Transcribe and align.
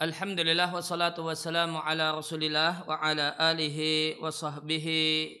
Alhamdulillah 0.00 0.72
wassalatu 0.72 1.28
wassalamu 1.28 1.76
ala 1.84 2.16
rasulillah 2.16 2.88
wa 2.88 2.96
ala 3.04 3.36
alihi 3.36 4.16
wa 4.16 4.32
sahbihi 4.32 5.36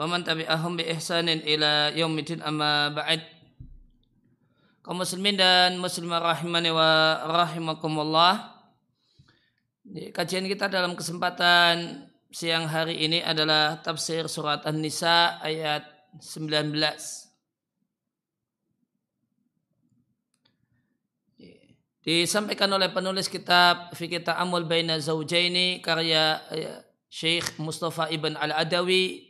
wa 0.00 0.08
man 0.08 0.24
tabi'ahum 0.24 0.80
bi 0.80 0.88
ihsanin 0.88 1.44
ila 1.44 1.92
yaumidin 1.92 2.40
amma 2.40 2.88
ba'd. 2.88 3.20
Kaum 4.80 5.04
muslimin 5.04 5.36
dan 5.36 5.76
muslimah 5.76 6.16
rahimani 6.16 6.72
wa 6.72 7.20
rahimakumullah. 7.28 8.56
Kajian 10.16 10.48
kita 10.48 10.72
dalam 10.72 10.96
kesempatan 10.96 12.08
siang 12.32 12.64
hari 12.72 13.04
ini 13.04 13.20
adalah 13.20 13.84
tafsir 13.84 14.32
surat 14.32 14.64
An-Nisa 14.64 15.44
ayat 15.44 15.84
19 16.24 16.72
disampaikan 22.08 22.72
oleh 22.72 22.88
penulis 22.88 23.28
kitab 23.28 23.92
Fikih 23.92 24.24
Ta'amul 24.24 24.64
Baina 24.64 24.96
Zawjaini 24.96 25.84
karya 25.84 26.40
ya, 26.48 26.80
Syekh 27.12 27.60
Mustafa 27.60 28.08
Ibn 28.08 28.32
Al-Adawi. 28.32 29.28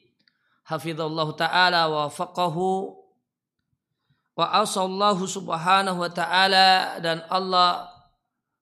Hafizallahu 0.69 1.33
taala 1.35 1.91
wa 1.91 2.13
faqahu 2.13 2.93
wa 4.39 4.47
asallahu 4.63 5.27
subhanahu 5.27 6.07
wa 6.07 6.13
ta'ala 6.13 7.01
dan 7.03 7.25
Allah 7.27 7.91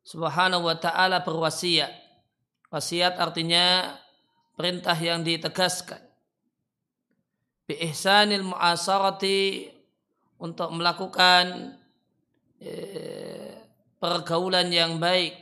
subhanahu 0.07 0.65
wa 0.65 0.79
ta'ala 0.81 1.21
berwasiat. 1.21 1.93
Wasiat 2.73 3.21
artinya 3.21 3.93
perintah 4.57 4.97
yang 4.97 5.27
ditegaskan. 5.27 6.01
Bi 7.69 7.75
ihsanil 7.85 8.49
mu'asarati 8.49 9.67
untuk 10.41 10.73
melakukan 10.73 11.75
eh, 12.63 13.36
pergaulan 14.01 14.69
yang 14.73 14.97
baik. 15.01 15.35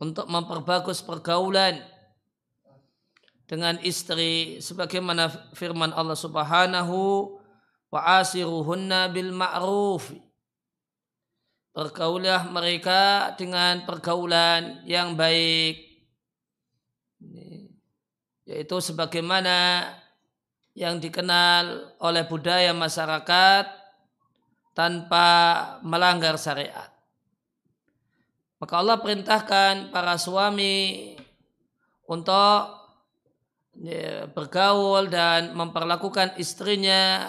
Untuk 0.00 0.32
memperbagus 0.32 1.04
pergaulan 1.04 1.84
dengan 3.44 3.76
istri 3.84 4.56
sebagaimana 4.62 5.52
firman 5.52 5.92
Allah 5.92 6.16
Subhanahu 6.16 7.36
wa 7.92 8.00
asiruhunna 8.22 9.12
bil 9.12 9.34
ma'ruf. 9.34 10.08
Pergaulah 11.74 12.48
mereka 12.48 13.34
dengan 13.36 13.84
pergaulan 13.84 14.80
yang 14.88 15.18
baik. 15.18 15.84
Yaitu 18.48 18.76
sebagaimana 18.80 19.84
yang 20.72 20.96
dikenal 21.02 21.94
oleh 22.00 22.24
budaya 22.24 22.72
masyarakat 22.72 23.79
tanpa 24.80 25.28
melanggar 25.84 26.40
syariat. 26.40 26.88
Maka 28.56 28.80
Allah 28.80 28.96
perintahkan 28.96 29.92
para 29.92 30.16
suami 30.16 31.12
untuk 32.08 32.64
ya, 33.76 34.24
bergaul 34.32 35.12
dan 35.12 35.52
memperlakukan 35.52 36.40
istrinya 36.40 37.28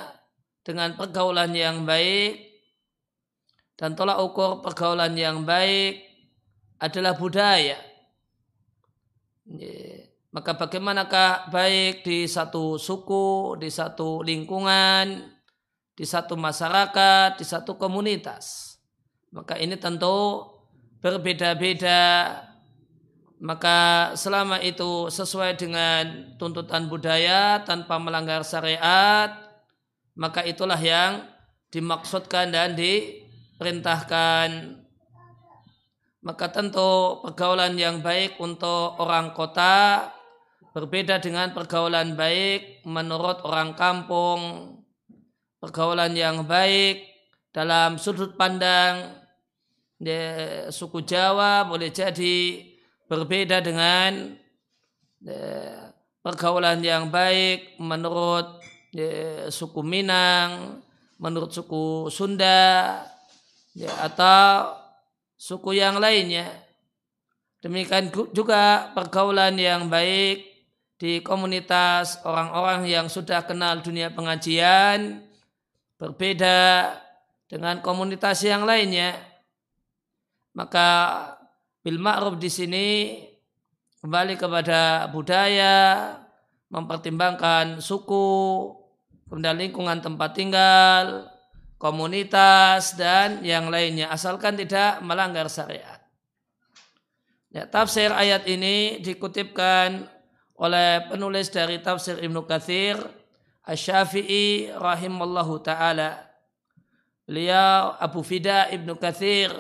dengan 0.64 0.96
pergaulan 0.96 1.52
yang 1.52 1.84
baik 1.84 2.40
dan 3.76 4.00
tolak 4.00 4.24
ukur 4.24 4.64
pergaulan 4.64 5.12
yang 5.20 5.44
baik 5.44 6.08
adalah 6.80 7.20
budaya. 7.20 7.76
Ya, 9.44 10.08
maka 10.32 10.56
bagaimanakah 10.56 11.52
baik 11.52 12.08
di 12.08 12.32
satu 12.32 12.80
suku, 12.80 13.60
di 13.60 13.68
satu 13.68 14.24
lingkungan, 14.24 15.41
di 15.96 16.06
satu 16.08 16.40
masyarakat, 16.40 17.38
di 17.38 17.46
satu 17.46 17.76
komunitas. 17.76 18.78
Maka 19.32 19.60
ini 19.60 19.76
tentu 19.80 20.48
berbeda-beda. 21.00 22.36
Maka 23.42 24.12
selama 24.14 24.62
itu 24.62 25.10
sesuai 25.10 25.58
dengan 25.58 26.38
tuntutan 26.38 26.86
budaya 26.86 27.66
tanpa 27.66 27.98
melanggar 27.98 28.46
syariat, 28.46 29.34
maka 30.14 30.46
itulah 30.46 30.78
yang 30.78 31.26
dimaksudkan 31.74 32.54
dan 32.54 32.78
diperintahkan. 32.78 34.78
Maka 36.22 36.46
tentu 36.54 37.18
pergaulan 37.26 37.74
yang 37.82 38.06
baik 38.06 38.38
untuk 38.38 39.02
orang 39.02 39.34
kota 39.34 40.14
berbeda 40.78 41.18
dengan 41.18 41.50
pergaulan 41.50 42.14
baik 42.14 42.86
menurut 42.86 43.42
orang 43.42 43.74
kampung 43.74 44.81
pergaulan 45.62 46.18
yang 46.18 46.42
baik 46.50 47.06
dalam 47.54 48.02
sudut 48.02 48.34
pandang 48.34 49.14
ya, 50.02 50.68
suku 50.74 51.06
Jawa 51.06 51.70
boleh 51.70 51.94
jadi 51.94 52.66
berbeda 53.06 53.62
dengan 53.62 54.34
ya, 55.22 55.94
pergaulan 56.26 56.82
yang 56.82 57.14
baik 57.14 57.78
menurut 57.78 58.58
ya, 58.90 59.54
suku 59.54 59.86
Minang, 59.86 60.82
menurut 61.22 61.54
suku 61.54 62.10
Sunda, 62.10 63.06
ya, 63.78 63.92
atau 64.02 64.74
suku 65.38 65.78
yang 65.78 66.02
lainnya. 66.02 66.50
Demikian 67.62 68.10
juga 68.34 68.90
pergaulan 68.98 69.54
yang 69.54 69.86
baik 69.86 70.50
di 70.98 71.22
komunitas 71.22 72.18
orang-orang 72.26 72.90
yang 72.90 73.06
sudah 73.06 73.46
kenal 73.46 73.86
dunia 73.86 74.10
pengajian 74.10 75.30
berbeda 76.02 76.90
dengan 77.46 77.78
komunitas 77.86 78.42
yang 78.42 78.66
lainnya, 78.66 79.14
maka 80.58 80.90
bil 81.86 82.02
ma'ruf 82.02 82.42
di 82.42 82.50
sini 82.50 82.88
kembali 84.02 84.34
kepada 84.34 85.06
budaya, 85.14 86.18
mempertimbangkan 86.74 87.78
suku, 87.78 88.74
kemudian 89.30 89.62
lingkungan 89.62 90.02
tempat 90.02 90.34
tinggal, 90.34 91.30
komunitas 91.78 92.98
dan 92.98 93.46
yang 93.46 93.70
lainnya 93.70 94.10
asalkan 94.10 94.58
tidak 94.58 95.06
melanggar 95.06 95.46
syariat. 95.54 96.02
Ya, 97.54 97.70
tafsir 97.70 98.10
ayat 98.10 98.50
ini 98.50 99.06
dikutipkan 99.06 100.10
oleh 100.58 101.06
penulis 101.14 101.54
dari 101.54 101.78
tafsir 101.78 102.18
Ibnu 102.18 102.48
Katsir 102.50 103.21
Asy-Syafi'i 103.62 104.74
rahimallahu 104.74 105.62
taala. 105.62 106.18
Beliau 107.30 107.96
Abu 108.02 108.26
Fida 108.26 108.68
Ibnu 108.74 108.98
Katsir 108.98 109.54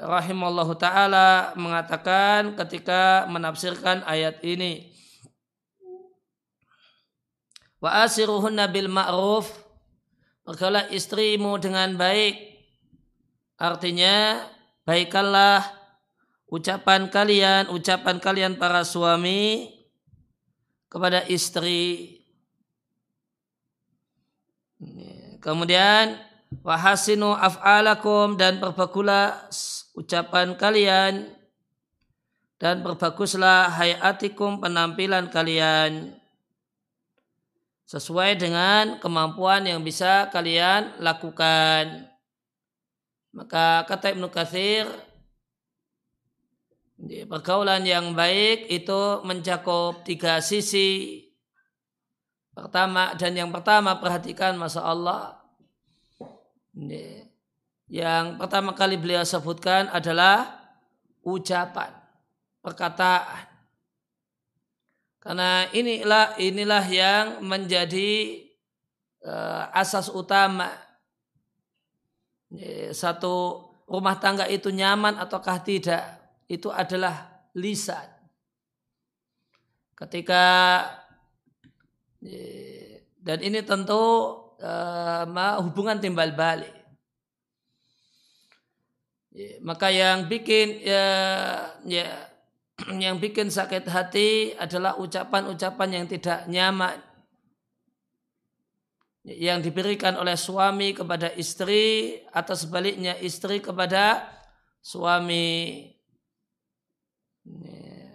rahimallahu 0.00 0.78
taala 0.78 1.52
mengatakan 1.58 2.54
ketika 2.56 3.26
menafsirkan 3.28 4.06
ayat 4.06 4.40
ini 4.46 4.88
wa 7.82 8.06
asiruhunna 8.06 8.70
bil 8.72 8.88
ma'ruf 8.88 9.50
pergaulah 10.46 10.88
istrimu 10.94 11.58
dengan 11.60 11.98
baik 11.98 12.38
artinya 13.58 14.46
baikkanlah 14.88 15.60
ucapan 16.48 17.10
kalian 17.10 17.68
ucapan 17.74 18.16
kalian 18.22 18.54
para 18.56 18.86
suami 18.86 19.75
kepada 20.96 21.28
istri. 21.28 22.16
Kemudian 25.44 26.16
wahasinu 26.64 27.36
af'alakum 27.36 28.40
dan 28.40 28.56
perbagulah 28.56 29.44
ucapan 29.92 30.56
kalian 30.56 31.36
dan 32.56 32.80
perbaguslah 32.80 33.68
hayatikum 33.76 34.56
penampilan 34.56 35.28
kalian 35.28 36.16
sesuai 37.84 38.40
dengan 38.40 38.96
kemampuan 38.96 39.68
yang 39.68 39.84
bisa 39.84 40.32
kalian 40.32 40.96
lakukan. 41.04 42.08
Maka 43.36 43.84
kata 43.84 44.16
Ibnu 44.16 44.32
Katsir 44.32 44.88
Pergaulan 47.06 47.86
yang 47.86 48.12
baik 48.18 48.66
itu 48.66 49.22
mencakup 49.22 50.02
tiga 50.02 50.42
sisi. 50.42 51.22
Pertama 52.50 53.14
dan 53.14 53.36
yang 53.36 53.50
pertama 53.52 54.00
perhatikan 54.00 54.56
masa 54.58 54.82
Allah. 54.82 55.38
Yang 57.86 58.24
pertama 58.42 58.74
kali 58.74 58.98
beliau 58.98 59.22
sebutkan 59.22 59.86
adalah 59.92 60.66
ucapan, 61.22 61.94
perkataan. 62.64 63.46
Karena 65.22 65.66
inilah 65.74 66.38
inilah 66.38 66.84
yang 66.86 67.24
menjadi 67.42 68.40
uh, 69.26 69.70
asas 69.74 70.06
utama 70.10 70.70
satu 72.94 73.66
rumah 73.90 74.16
tangga 74.22 74.46
itu 74.46 74.70
nyaman 74.70 75.18
ataukah 75.18 75.60
tidak 75.62 76.15
itu 76.46 76.70
adalah 76.70 77.46
lisan. 77.58 78.06
Ketika 79.96 80.44
dan 83.22 83.38
ini 83.42 83.62
tentu 83.62 84.02
uh, 84.60 85.58
hubungan 85.62 85.98
timbal 85.98 86.34
balik. 86.36 86.72
Ya, 89.36 89.60
maka 89.60 89.92
yang 89.92 90.32
bikin 90.32 90.80
ya, 90.80 91.04
ya 91.84 92.08
yang 93.04 93.20
bikin 93.20 93.52
sakit 93.52 93.84
hati 93.84 94.56
adalah 94.56 94.96
ucapan-ucapan 94.96 96.02
yang 96.02 96.06
tidak 96.08 96.48
nyaman 96.48 96.96
yang 99.26 99.58
diberikan 99.58 100.14
oleh 100.14 100.38
suami 100.38 100.94
kepada 100.94 101.34
istri 101.34 102.14
atau 102.30 102.54
sebaliknya 102.54 103.18
istri 103.18 103.58
kepada 103.58 104.22
suami. 104.78 105.90
Ya, 107.46 108.10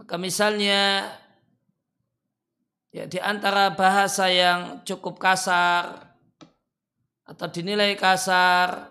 maka 0.00 0.16
misalnya 0.16 1.12
ya 2.88 3.04
di 3.04 3.20
antara 3.20 3.68
bahasa 3.76 4.32
yang 4.32 4.80
cukup 4.88 5.20
kasar 5.20 6.16
atau 7.28 7.46
dinilai 7.52 7.92
kasar 7.92 8.88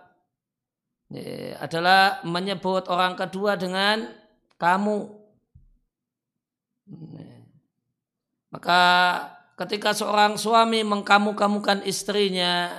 ya, 1.09 1.57
adalah 1.57 2.21
menyebut 2.21 2.85
orang 2.85 3.17
kedua 3.17 3.57
dengan 3.57 4.13
kamu. 4.61 5.09
Ya. 7.17 7.33
Maka 8.53 8.81
ketika 9.57 9.97
seorang 9.97 10.37
suami 10.37 10.85
mengkamu-kamukan 10.85 11.81
istrinya 11.89 12.69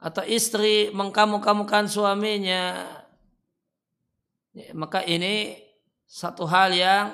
atau 0.00 0.24
istri 0.24 0.88
mengkamu-kamukan 0.96 1.88
suaminya, 1.88 2.64
ya, 2.80 3.05
maka 4.72 5.04
ini 5.04 5.60
satu 6.08 6.48
hal 6.48 6.72
yang 6.72 7.12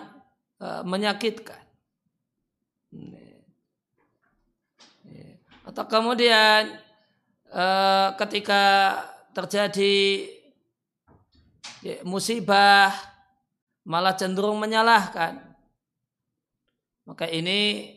uh, 0.63 0.87
menyakitkan. 0.87 1.59
Ya. 2.93 3.33
Atau 5.67 5.85
kemudian 5.91 6.79
uh, 7.51 8.15
ketika 8.21 8.63
terjadi 9.33 10.29
ya, 11.81 12.05
musibah 12.05 12.93
malah 13.83 14.15
cenderung 14.15 14.63
menyalahkan 14.63 15.43
maka 17.03 17.27
ini 17.27 17.91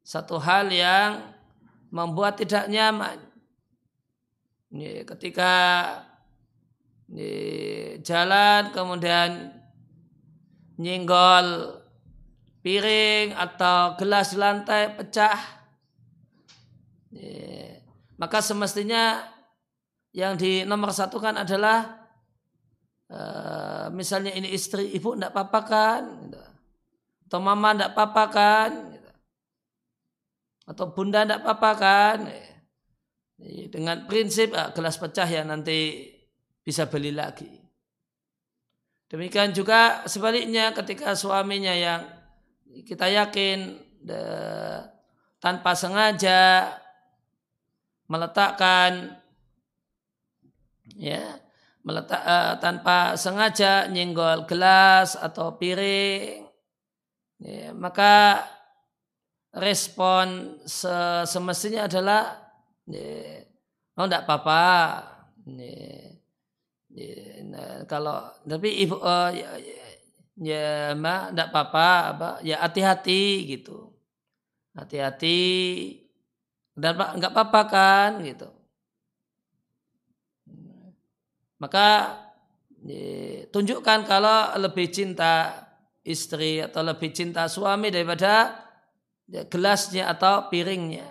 satu 0.00 0.40
hal 0.40 0.72
yang 0.72 1.20
membuat 1.92 2.40
tidak 2.40 2.70
nyaman 2.72 3.20
ya, 4.72 5.04
ketika 5.04 5.52
ya, 5.52 6.13
jalan 8.04 8.72
kemudian 8.72 9.52
nyenggol 10.80 11.78
piring 12.64 13.36
atau 13.36 13.94
gelas 14.00 14.32
di 14.32 14.38
lantai 14.40 14.96
pecah 14.96 15.38
maka 18.18 18.38
semestinya 18.40 19.20
yang 20.14 20.38
di 20.38 20.62
nomor 20.62 20.94
satu 20.94 21.18
kan 21.18 21.34
adalah 21.34 22.06
uh, 23.10 23.90
misalnya 23.90 24.30
ini 24.30 24.54
istri 24.54 24.94
ibu 24.94 25.18
tidak 25.18 25.34
apa-apa 25.34 25.60
kan 25.66 26.02
gitu. 26.22 26.40
atau 27.26 27.38
mama 27.42 27.74
tidak 27.74 27.90
apa-apa 27.98 28.24
kan 28.30 28.70
gitu. 28.94 29.10
atau 30.70 30.84
bunda 30.94 31.26
tidak 31.26 31.42
apa-apa 31.42 31.70
kan 31.74 32.18
dengan 33.74 34.06
prinsip 34.06 34.54
uh, 34.54 34.70
gelas 34.70 34.94
pecah 35.02 35.26
ya 35.26 35.42
nanti 35.42 36.13
bisa 36.64 36.88
beli 36.88 37.12
lagi. 37.12 37.60
Demikian 39.12 39.52
juga 39.52 40.02
sebaliknya 40.08 40.72
ketika 40.72 41.14
suaminya 41.14 41.70
yang 41.70 42.02
kita 42.88 43.06
yakin 43.06 43.78
de, 44.02 44.20
tanpa 45.38 45.76
sengaja 45.76 46.72
meletakkan 48.10 49.20
ya 50.98 51.38
meletak 51.84 52.22
uh, 52.24 52.56
tanpa 52.58 53.12
sengaja 53.14 53.86
nyenggol 53.92 54.48
gelas 54.48 55.20
atau 55.20 55.60
piring 55.60 56.48
ya, 57.44 57.76
maka 57.76 58.40
respon 59.52 60.58
semestinya 61.28 61.86
adalah 61.86 62.34
ya, 62.88 63.44
oh 64.00 64.08
tidak 64.08 64.26
apa-apa. 64.26 64.64
Ya, 65.54 66.03
nah, 67.50 67.82
kalau 67.90 68.30
tapi 68.46 68.86
ibu 68.86 68.96
uh, 69.02 69.30
ya, 69.34 69.50
ya 70.38 70.66
ma 70.94 71.30
tidak 71.30 71.50
apa-apa 71.50 71.88
apa 72.14 72.28
ya 72.46 72.62
hati-hati 72.62 73.50
gitu 73.50 73.90
hati-hati 74.78 75.42
dan 76.74 76.94
nggak 76.94 77.32
apa-apa 77.34 77.60
kan 77.70 78.10
gitu 78.22 78.50
maka 81.58 82.18
tunjukkan 83.50 84.04
kalau 84.04 84.52
lebih 84.60 84.92
cinta 84.92 85.64
istri 86.04 86.60
atau 86.60 86.84
lebih 86.84 87.10
cinta 87.16 87.48
suami 87.48 87.88
daripada 87.88 88.60
gelasnya 89.48 90.12
atau 90.12 90.52
piringnya. 90.52 91.08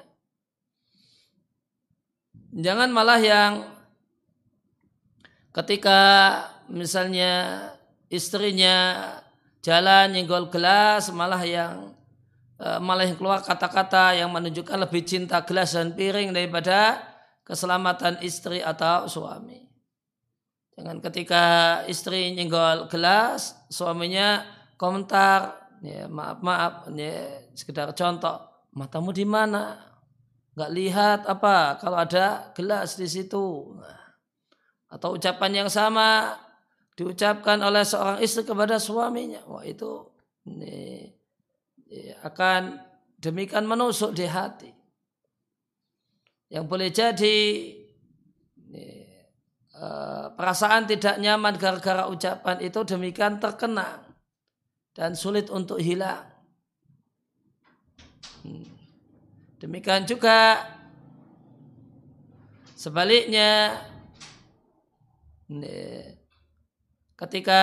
Jangan 2.54 2.94
malah 2.94 3.18
yang 3.18 3.66
ketika 5.54 6.02
misalnya 6.68 7.62
istrinya 8.10 9.08
jalan 9.64 10.12
nyenggol 10.12 10.50
gelas 10.52 11.14
malah 11.14 11.40
yang 11.46 11.94
e, 12.60 12.68
malah 12.82 13.08
yang 13.08 13.16
keluar 13.16 13.40
kata-kata 13.46 14.18
yang 14.18 14.34
menunjukkan 14.34 14.78
lebih 14.82 15.06
cinta 15.08 15.46
gelas 15.46 15.78
dan 15.78 15.94
piring 15.94 16.34
daripada 16.36 17.00
keselamatan 17.46 18.20
istri 18.26 18.60
atau 18.60 19.08
suami. 19.08 19.64
Jangan 20.74 20.98
ketika 21.06 21.44
istri 21.86 22.34
nyenggol 22.34 22.90
gelas, 22.90 23.54
suaminya 23.70 24.42
komentar, 24.74 25.70
ya, 25.86 26.10
maaf 26.10 26.42
maaf, 26.42 26.74
ya, 26.98 27.46
sekedar 27.54 27.94
contoh, 27.94 28.42
matamu 28.74 29.14
di 29.14 29.22
mana? 29.22 29.78
Gak 30.58 30.74
lihat 30.74 31.20
apa 31.30 31.78
kalau 31.78 32.02
ada 32.02 32.50
gelas 32.58 32.98
di 32.98 33.06
situ. 33.06 33.70
Atau 34.94 35.18
ucapan 35.18 35.66
yang 35.66 35.70
sama 35.74 36.38
diucapkan 36.94 37.58
oleh 37.66 37.82
seorang 37.82 38.22
istri 38.22 38.46
kepada 38.46 38.78
suaminya. 38.78 39.42
Wah 39.50 39.66
itu 39.66 40.06
ini, 40.46 41.10
akan 42.22 42.78
demikian 43.18 43.66
menusuk 43.66 44.14
di 44.14 44.30
hati. 44.30 44.70
Yang 46.54 46.66
boleh 46.70 46.90
jadi 46.94 47.42
Eh, 49.84 50.26
perasaan 50.38 50.88
tidak 50.88 51.20
nyaman 51.20 51.60
gara-gara 51.60 52.08
ucapan 52.08 52.62
itu 52.64 52.86
demikian 52.88 53.36
terkenang 53.36 54.06
dan 54.96 55.12
sulit 55.12 55.52
untuk 55.52 55.76
hilang. 55.82 56.24
Hmm. 58.48 58.64
Demikian 59.60 60.08
juga 60.08 60.62
sebaliknya 62.78 63.82
ketika 67.20 67.62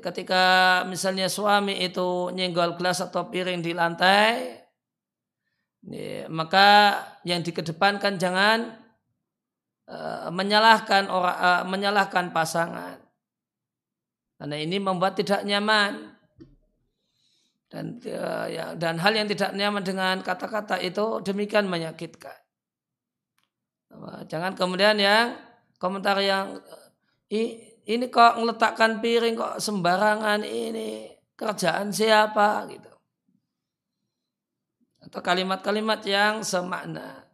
ketika 0.00 0.44
misalnya 0.88 1.28
suami 1.28 1.76
itu 1.84 2.32
nyenggol 2.32 2.78
gelas 2.80 3.04
atau 3.04 3.28
piring 3.28 3.60
di 3.60 3.76
lantai 3.76 4.58
maka 6.28 7.00
yang 7.24 7.40
dikedepankan 7.40 8.20
jangan 8.20 8.76
uh, 9.88 10.28
menyalahkan 10.28 11.08
orang 11.08 11.36
uh, 11.38 11.62
menyalahkan 11.64 12.30
pasangan. 12.30 13.00
Karena 14.38 14.56
ini 14.60 14.78
membuat 14.78 15.18
tidak 15.18 15.42
nyaman. 15.42 16.14
Dan 17.68 18.00
uh, 18.00 18.48
ya, 18.48 18.72
dan 18.76 18.96
hal 18.96 19.12
yang 19.12 19.28
tidak 19.28 19.52
nyaman 19.52 19.84
dengan 19.84 20.16
kata-kata 20.24 20.80
itu 20.80 21.20
demikian 21.24 21.68
menyakitkan. 21.68 22.36
Jangan 24.28 24.52
kemudian 24.52 25.00
yang 25.00 25.36
komentar 25.80 26.20
yang 26.20 26.60
ini 27.30 28.06
kok 28.12 28.36
meletakkan 28.36 29.00
piring 29.00 29.34
kok 29.36 29.56
sembarangan 29.60 30.44
ini 30.44 31.08
kerjaan 31.38 31.88
siapa 31.94 32.68
gitu 32.68 32.88
atau 35.08 35.24
kalimat-kalimat 35.24 36.04
yang 36.04 36.44
semakna. 36.44 37.24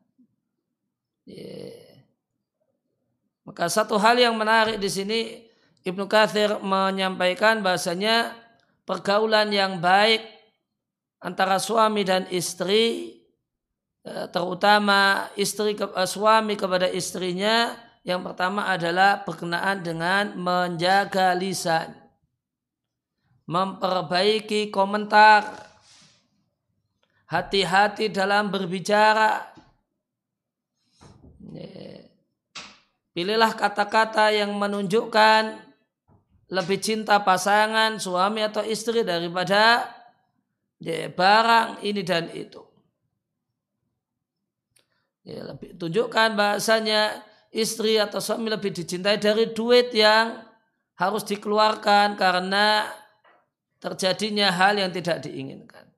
Yeah. 1.27 2.07
Maka 3.43 3.67
satu 3.67 3.99
hal 3.99 4.15
yang 4.15 4.39
menarik 4.39 4.79
di 4.79 4.87
sini 4.87 5.21
Ibnu 5.85 6.07
Kathir 6.07 6.63
menyampaikan 6.63 7.61
bahasanya 7.61 8.33
pergaulan 8.87 9.51
yang 9.51 9.83
baik 9.83 10.23
antara 11.21 11.59
suami 11.59 12.07
dan 12.07 12.25
istri 12.31 13.21
terutama 14.05 15.33
istri 15.35 15.73
eh, 15.73 16.09
suami 16.09 16.61
kepada 16.61 16.87
istrinya 16.93 17.73
yang 18.05 18.21
pertama 18.21 18.69
adalah 18.69 19.25
berkenaan 19.25 19.81
dengan 19.81 20.37
menjaga 20.37 21.33
lisan 21.33 22.05
memperbaiki 23.45 24.73
komentar 24.73 25.45
hati-hati 27.29 28.09
dalam 28.09 28.49
berbicara. 28.49 29.53
Pilihlah 33.15 33.55
kata-kata 33.55 34.35
yang 34.35 34.51
menunjukkan 34.59 35.63
lebih 36.51 36.79
cinta 36.83 37.23
pasangan 37.23 37.95
suami 38.03 38.43
atau 38.43 38.67
istri 38.67 39.07
daripada 39.07 39.87
barang 41.15 41.85
ini 41.87 42.03
dan 42.03 42.27
itu. 42.35 42.64
Ya, 45.25 45.41
lebih 45.41 45.81
tunjukkan 45.81 46.37
bahasanya 46.37 47.25
istri 47.49 47.97
atau 47.97 48.21
suami 48.21 48.53
lebih 48.53 48.77
dicintai 48.77 49.17
dari 49.17 49.57
duit 49.57 49.89
yang 49.97 50.45
harus 51.01 51.25
dikeluarkan 51.25 52.15
karena 52.21 52.85
terjadinya 53.81 54.53
hal 54.53 54.77
yang 54.77 54.93
tidak 54.93 55.25
diinginkan. 55.25 55.89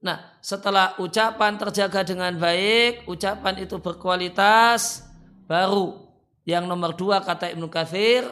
Nah, 0.00 0.36
setelah 0.40 0.96
ucapan 0.96 1.60
terjaga 1.60 2.00
dengan 2.04 2.32
baik, 2.36 3.04
ucapan 3.04 3.60
itu 3.60 3.76
berkualitas, 3.80 5.04
baru 5.44 6.08
yang 6.48 6.64
nomor 6.64 6.96
dua 6.96 7.20
kata 7.20 7.52
Ibnu 7.52 7.68
Kathir, 7.68 8.24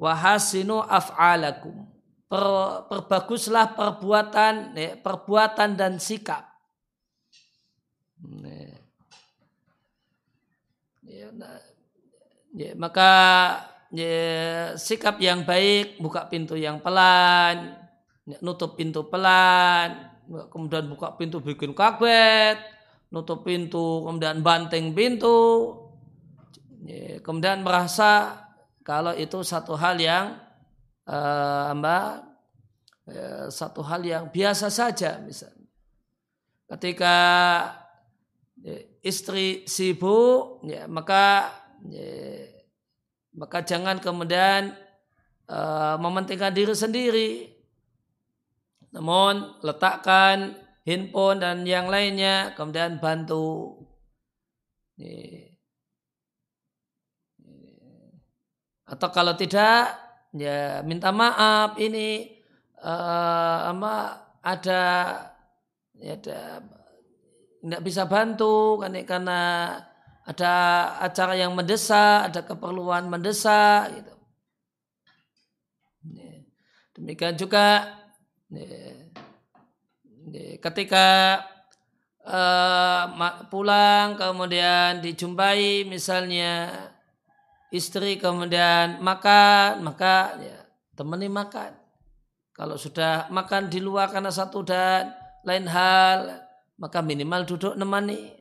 wahasinu 0.00 0.80
af'alakum. 0.80 1.88
Per, 2.32 2.44
perbaguslah 2.88 3.76
perbuatan, 3.76 4.72
ya, 4.72 4.96
perbuatan 4.96 5.76
dan 5.76 6.00
sikap. 6.00 6.48
Ya, 11.02 11.34
nah, 11.34 11.58
ya, 12.54 12.78
maka 12.78 13.10
ya, 13.90 14.14
sikap 14.78 15.18
yang 15.18 15.42
baik, 15.42 15.98
buka 15.98 16.30
pintu 16.30 16.54
yang 16.54 16.78
pelan, 16.78 17.74
ya, 18.22 18.38
nutup 18.38 18.78
pintu 18.78 19.10
pelan, 19.10 20.14
kemudian 20.50 20.86
buka 20.86 21.18
pintu 21.18 21.42
bikin 21.42 21.74
kaget, 21.74 22.62
nutup 23.10 23.42
pintu, 23.42 24.06
kemudian 24.06 24.46
banting 24.46 24.94
pintu, 24.94 25.74
ya, 26.86 27.18
kemudian 27.18 27.66
merasa 27.66 28.38
kalau 28.86 29.14
itu 29.18 29.42
satu 29.42 29.74
hal 29.74 29.98
yang 29.98 30.38
uh, 31.10 31.74
ya, 33.10 33.50
satu 33.50 33.82
hal 33.82 34.06
yang 34.06 34.30
biasa 34.30 34.70
saja 34.70 35.18
misalnya. 35.18 35.66
Ketika 36.70 37.16
ya, 38.62 38.91
istri 39.02 39.66
sibuk, 39.66 40.62
ya, 40.62 40.86
maka 40.86 41.50
ya, 41.90 42.46
maka 43.34 43.66
jangan 43.66 43.98
kemudian 43.98 44.72
uh, 45.50 45.98
mementingkan 45.98 46.54
diri 46.54 46.72
sendiri. 46.72 47.32
Namun 48.92 49.58
letakkan 49.64 50.54
handphone 50.86 51.40
dan 51.42 51.64
yang 51.66 51.88
lainnya 51.88 52.52
kemudian 52.54 53.00
bantu. 53.02 53.80
Atau 58.84 59.08
kalau 59.08 59.32
tidak 59.34 59.96
ya 60.36 60.84
minta 60.84 61.08
maaf 61.08 61.80
ini 61.80 62.36
uh, 62.84 63.72
ada 64.44 64.82
ya 65.96 66.12
ada 66.18 66.60
tidak 67.62 67.82
bisa 67.86 68.02
bantu 68.10 68.82
karena 68.82 69.40
ada 70.26 70.54
acara 70.98 71.38
yang 71.38 71.54
mendesak, 71.54 72.30
ada 72.30 72.42
keperluan 72.42 73.06
mendesak 73.06 73.94
gitu. 73.94 74.14
Demikian 76.98 77.38
juga 77.38 77.98
ketika 80.62 81.40
uh, 82.26 83.04
pulang 83.50 84.14
kemudian 84.14 85.02
dijumpai 85.02 85.86
misalnya 85.86 86.70
istri 87.74 88.20
kemudian 88.20 89.02
makan 89.02 89.82
maka 89.82 90.38
ya, 90.38 90.58
temani 90.94 91.26
makan 91.26 91.74
kalau 92.52 92.76
sudah 92.78 93.26
makan 93.32 93.66
di 93.72 93.80
luar 93.82 94.12
karena 94.12 94.30
satu 94.30 94.62
dan 94.62 95.10
lain 95.42 95.66
hal 95.66 96.41
maka 96.82 96.98
minimal 96.98 97.46
duduk 97.46 97.78
nemani. 97.78 98.34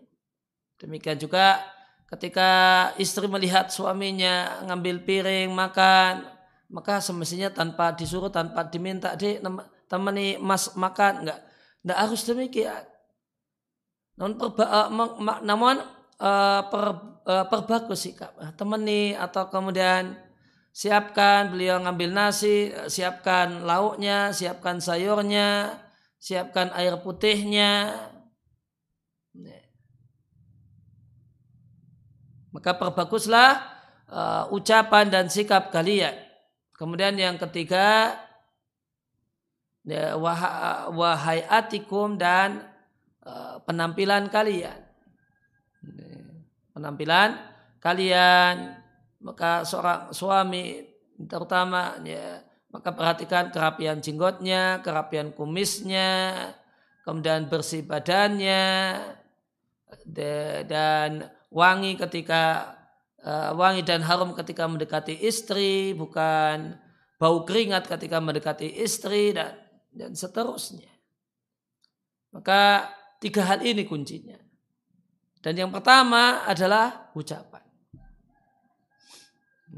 Demikian 0.81 1.21
juga 1.21 1.61
ketika 2.09 2.49
istri 2.97 3.29
melihat 3.29 3.69
suaminya 3.69 4.65
ngambil 4.65 5.05
piring 5.05 5.53
makan 5.53 6.25
maka 6.73 6.97
semestinya 7.03 7.53
tanpa 7.53 7.93
disuruh 7.93 8.33
tanpa 8.33 8.65
diminta 8.65 9.13
di 9.13 9.37
temani 9.85 10.41
mas 10.41 10.73
makan. 10.73 11.27
Enggak. 11.27 11.39
Enggak 11.85 11.99
harus 12.01 12.21
demikian. 12.25 12.83
Namun 14.15 14.33
perba, 14.39 14.65
uh, 14.65 14.89
namun 15.43 15.77
uh, 16.17 16.61
per, 16.65 16.83
uh, 17.27 17.45
perbagus 17.45 18.07
sikap. 18.07 18.33
Temani 18.55 19.13
atau 19.13 19.51
kemudian 19.51 20.15
siapkan 20.71 21.51
beliau 21.51 21.83
ngambil 21.83 22.09
nasi 22.15 22.71
siapkan 22.87 23.67
lauknya 23.67 24.31
siapkan 24.31 24.79
sayurnya 24.79 25.75
siapkan 26.15 26.71
air 26.71 26.95
putihnya 27.03 27.91
maka 32.51 32.75
perbaguslah 32.75 33.63
uh, 34.11 34.51
ucapan 34.51 35.07
dan 35.07 35.25
sikap 35.31 35.71
kalian 35.71 36.31
Kemudian 36.81 37.13
yang 37.13 37.37
ketiga 37.37 38.17
ya, 39.85 40.17
wahai 40.89 41.45
atikum 41.45 42.17
dan 42.17 42.65
uh, 43.21 43.61
penampilan 43.61 44.25
kalian. 44.33 44.81
Penampilan 46.73 47.37
kalian 47.77 48.81
maka 49.21 49.61
seorang 49.61 50.09
suami 50.09 50.81
terutama 51.29 52.01
ya 52.01 52.41
maka 52.73 52.89
perhatikan 52.97 53.53
kerapian 53.53 54.01
jenggotnya, 54.01 54.81
kerapian 54.81 55.37
kumisnya, 55.37 56.33
kemudian 57.05 57.45
bersih 57.45 57.85
badannya 57.85 58.97
dan 60.65 61.29
wangi 61.51 61.99
ketika 61.99 62.73
uh, 63.21 63.51
wangi 63.53 63.83
dan 63.83 64.01
harum 64.01 64.31
ketika 64.33 64.65
mendekati 64.65 65.19
istri, 65.19 65.91
bukan 65.91 66.79
bau 67.19 67.43
keringat 67.43 67.85
ketika 67.85 68.17
mendekati 68.23 68.65
istri 68.81 69.35
dan 69.35 69.59
dan 69.91 70.15
seterusnya. 70.15 70.89
Maka 72.31 72.87
tiga 73.19 73.43
hal 73.43 73.59
ini 73.61 73.83
kuncinya. 73.83 74.39
Dan 75.41 75.57
yang 75.57 75.71
pertama 75.73 76.47
adalah 76.47 77.11
ucapan. 77.17 77.65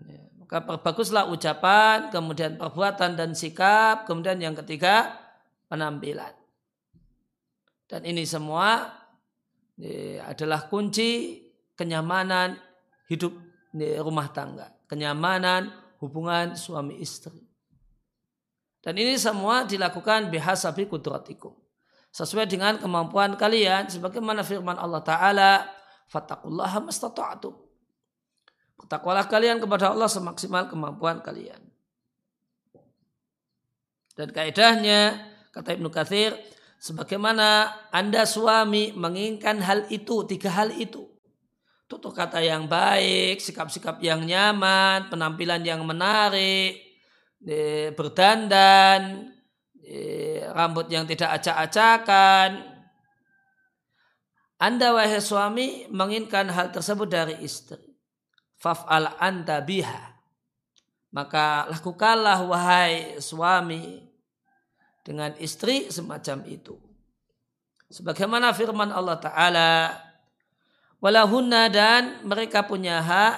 Ya, 0.06 0.22
maka 0.38 0.60
perbaguslah 0.62 1.32
ucapan, 1.32 2.12
kemudian 2.14 2.60
perbuatan 2.60 3.18
dan 3.18 3.34
sikap, 3.34 4.06
kemudian 4.06 4.38
yang 4.44 4.54
ketiga 4.60 5.18
penampilan. 5.72 6.36
Dan 7.88 8.04
ini 8.06 8.28
semua 8.28 8.92
ya, 9.80 10.30
adalah 10.30 10.68
kunci 10.68 11.43
kenyamanan 11.74 12.58
hidup 13.10 13.34
di 13.74 13.98
rumah 13.98 14.30
tangga, 14.30 14.70
kenyamanan 14.86 15.74
hubungan 15.98 16.54
suami 16.54 17.02
istri. 17.02 17.42
Dan 18.84 19.00
ini 19.00 19.16
semua 19.16 19.64
dilakukan 19.64 20.28
bihasabi 20.28 20.92
kudratikum. 20.92 21.56
Sesuai 22.14 22.46
dengan 22.46 22.78
kemampuan 22.78 23.34
kalian 23.40 23.90
sebagaimana 23.90 24.46
firman 24.46 24.78
Allah 24.78 25.02
taala, 25.02 25.52
"Fattaqullaha 26.12 26.84
mastata'tum." 26.84 27.56
Bertakwalah 28.78 29.26
kalian 29.32 29.58
kepada 29.64 29.96
Allah 29.96 30.12
semaksimal 30.12 30.68
kemampuan 30.68 31.24
kalian. 31.24 31.58
Dan 34.14 34.30
kaidahnya 34.30 35.32
kata 35.56 35.74
Ibnu 35.74 35.90
Katsir, 35.90 36.38
sebagaimana 36.78 37.74
Anda 37.90 38.30
suami 38.30 38.94
menginginkan 38.94 39.64
hal 39.64 39.90
itu, 39.90 40.22
tiga 40.30 40.54
hal 40.54 40.70
itu 40.76 41.13
tutur 41.94 42.10
kata 42.10 42.42
yang 42.42 42.66
baik, 42.66 43.38
sikap-sikap 43.38 44.02
yang 44.02 44.26
nyaman, 44.26 45.14
penampilan 45.14 45.62
yang 45.62 45.86
menarik, 45.86 46.82
berdandan, 47.94 49.30
rambut 50.58 50.90
yang 50.90 51.06
tidak 51.06 51.38
acak-acakan. 51.38 52.66
Anda 54.58 54.90
wahai 54.96 55.22
suami 55.22 55.86
menginginkan 55.94 56.50
hal 56.50 56.74
tersebut 56.74 57.06
dari 57.06 57.38
istri. 57.46 57.78
Faf'al 58.58 59.14
anta 59.22 59.62
biha. 59.62 60.18
Maka 61.14 61.70
lakukanlah 61.70 62.42
wahai 62.48 63.22
suami 63.22 64.02
dengan 65.06 65.30
istri 65.38 65.94
semacam 65.94 66.42
itu. 66.50 66.74
Sebagaimana 67.94 68.50
firman 68.58 68.90
Allah 68.90 69.22
Ta'ala 69.22 69.70
walahunna 71.04 71.68
dan 71.68 72.24
mereka 72.24 72.64
punya 72.64 73.04
hak 73.04 73.36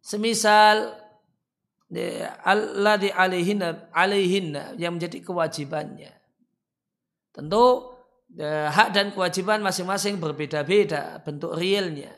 semisal 0.00 0.96
Allah 2.40 2.96
di 2.96 3.12
alaihinna 3.12 4.78
yang 4.80 4.96
menjadi 4.96 5.20
kewajibannya. 5.20 6.14
Tentu 7.34 7.92
hak 8.40 8.94
dan 8.94 9.12
kewajiban 9.12 9.60
masing-masing 9.60 10.16
berbeda-beda 10.22 11.20
bentuk 11.20 11.52
realnya. 11.58 12.14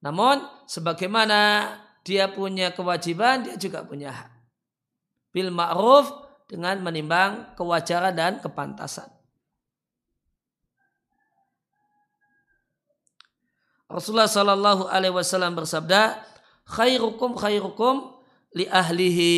Namun 0.00 0.40
sebagaimana 0.66 1.70
dia 2.02 2.30
punya 2.30 2.74
kewajiban, 2.74 3.46
dia 3.46 3.54
juga 3.58 3.82
punya 3.86 4.10
hak. 4.10 4.30
Bil 5.34 5.50
ma'ruf 5.50 6.10
dengan 6.50 6.82
menimbang 6.82 7.54
kewajaran 7.58 8.14
dan 8.14 8.38
kepantasan. 8.38 9.10
Rasulullah 13.92 14.30
Shallallahu 14.30 14.88
Alaihi 14.88 15.12
Wasallam 15.12 15.52
bersabda, 15.52 16.24
khairukum 16.64 17.36
khairukum 17.36 18.16
li 18.56 18.64
ahlihi. 18.64 19.36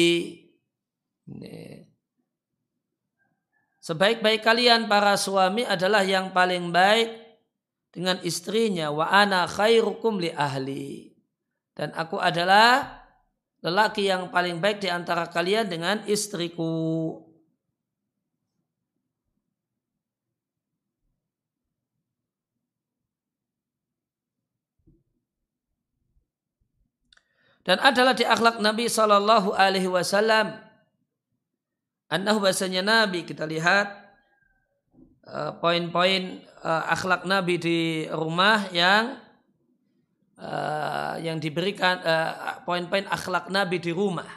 Sebaik-baik 3.83 4.41
kalian 4.41 4.87
para 4.87 5.19
suami 5.19 5.67
adalah 5.67 6.07
yang 6.07 6.31
paling 6.31 6.71
baik 6.71 7.11
dengan 7.91 8.17
istrinya. 8.23 8.95
Wa 8.95 9.11
ana 9.11 9.45
khairukum 9.51 10.23
li 10.23 10.31
ahli. 10.33 11.13
Dan 11.75 11.91
aku 11.93 12.23
adalah 12.23 13.03
lelaki 13.61 14.07
yang 14.07 14.31
paling 14.31 14.63
baik 14.63 14.79
di 14.79 14.89
antara 14.89 15.27
kalian 15.27 15.67
dengan 15.67 16.01
istriku. 16.07 17.19
Dan 27.65 27.81
adalah 27.81 28.13
di 28.13 28.29
akhlak 28.29 28.61
Nabi 28.61 28.93
Shallallahu 28.93 29.57
Alaihi 29.57 29.89
Wasallam. 29.89 30.53
Annahu 32.13 32.45
bahasanya 32.45 32.85
Nabi 32.85 33.25
kita 33.25 33.49
lihat 33.49 33.89
uh, 35.25 35.57
poin-poin 35.57 36.45
uh, 36.61 36.85
akhlak 36.93 37.25
Nabi 37.25 37.57
di 37.57 37.81
rumah 38.13 38.69
yang 38.69 39.17
uh, 40.37 41.17
yang 41.25 41.41
diberikan 41.41 42.05
poin-poin 42.69 43.09
akhlak 43.09 43.49
Nabi 43.49 43.81
di 43.81 43.97
rumah. 43.97 44.29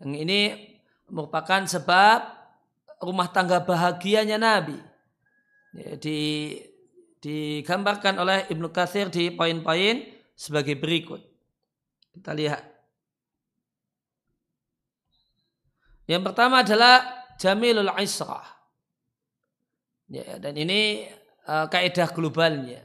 Yang 0.00 0.12
ini 0.22 0.40
merupakan 1.10 1.66
sebab 1.66 2.30
rumah 3.02 3.26
tangga 3.34 3.58
bahagianya 3.58 4.38
Nabi. 4.38 4.78
Di, 5.98 6.18
digambarkan 7.18 8.22
oleh 8.22 8.46
Ibnu 8.46 8.70
Katsir 8.70 9.10
di 9.10 9.34
poin-poin 9.34 10.19
sebagai 10.40 10.80
berikut. 10.80 11.20
Kita 12.16 12.32
lihat. 12.32 12.64
Yang 16.08 16.32
pertama 16.32 16.64
adalah 16.64 17.28
jamilul 17.36 17.92
israh. 18.00 18.40
Ya, 20.08 20.40
dan 20.40 20.56
ini 20.56 21.04
uh, 21.44 21.68
kaidah 21.68 22.08
globalnya. 22.16 22.80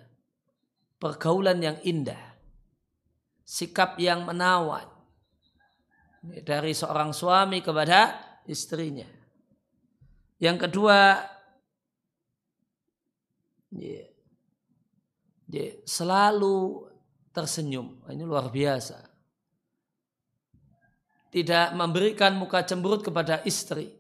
Pergaulan 1.00 1.63
yang 1.63 1.80
indah. 1.88 2.36
Sikap 3.48 3.96
yang 4.04 4.28
menawan. 4.28 4.91
Ya, 6.28 6.44
dari 6.44 6.76
seorang 6.76 7.15
suami 7.15 7.63
kepada 7.63 8.20
istrinya. 8.52 9.08
Yang 10.44 10.68
kedua, 10.68 11.24
ya, 13.72 14.04
ya, 15.50 15.65
selalu 15.88 16.91
tersenyum. 17.36 18.08
Ini 18.08 18.24
luar 18.24 18.48
biasa. 18.48 19.04
Tidak 21.36 21.76
memberikan 21.76 22.39
muka 22.39 22.63
cemberut 22.63 23.04
kepada 23.04 23.43
istri. 23.43 23.91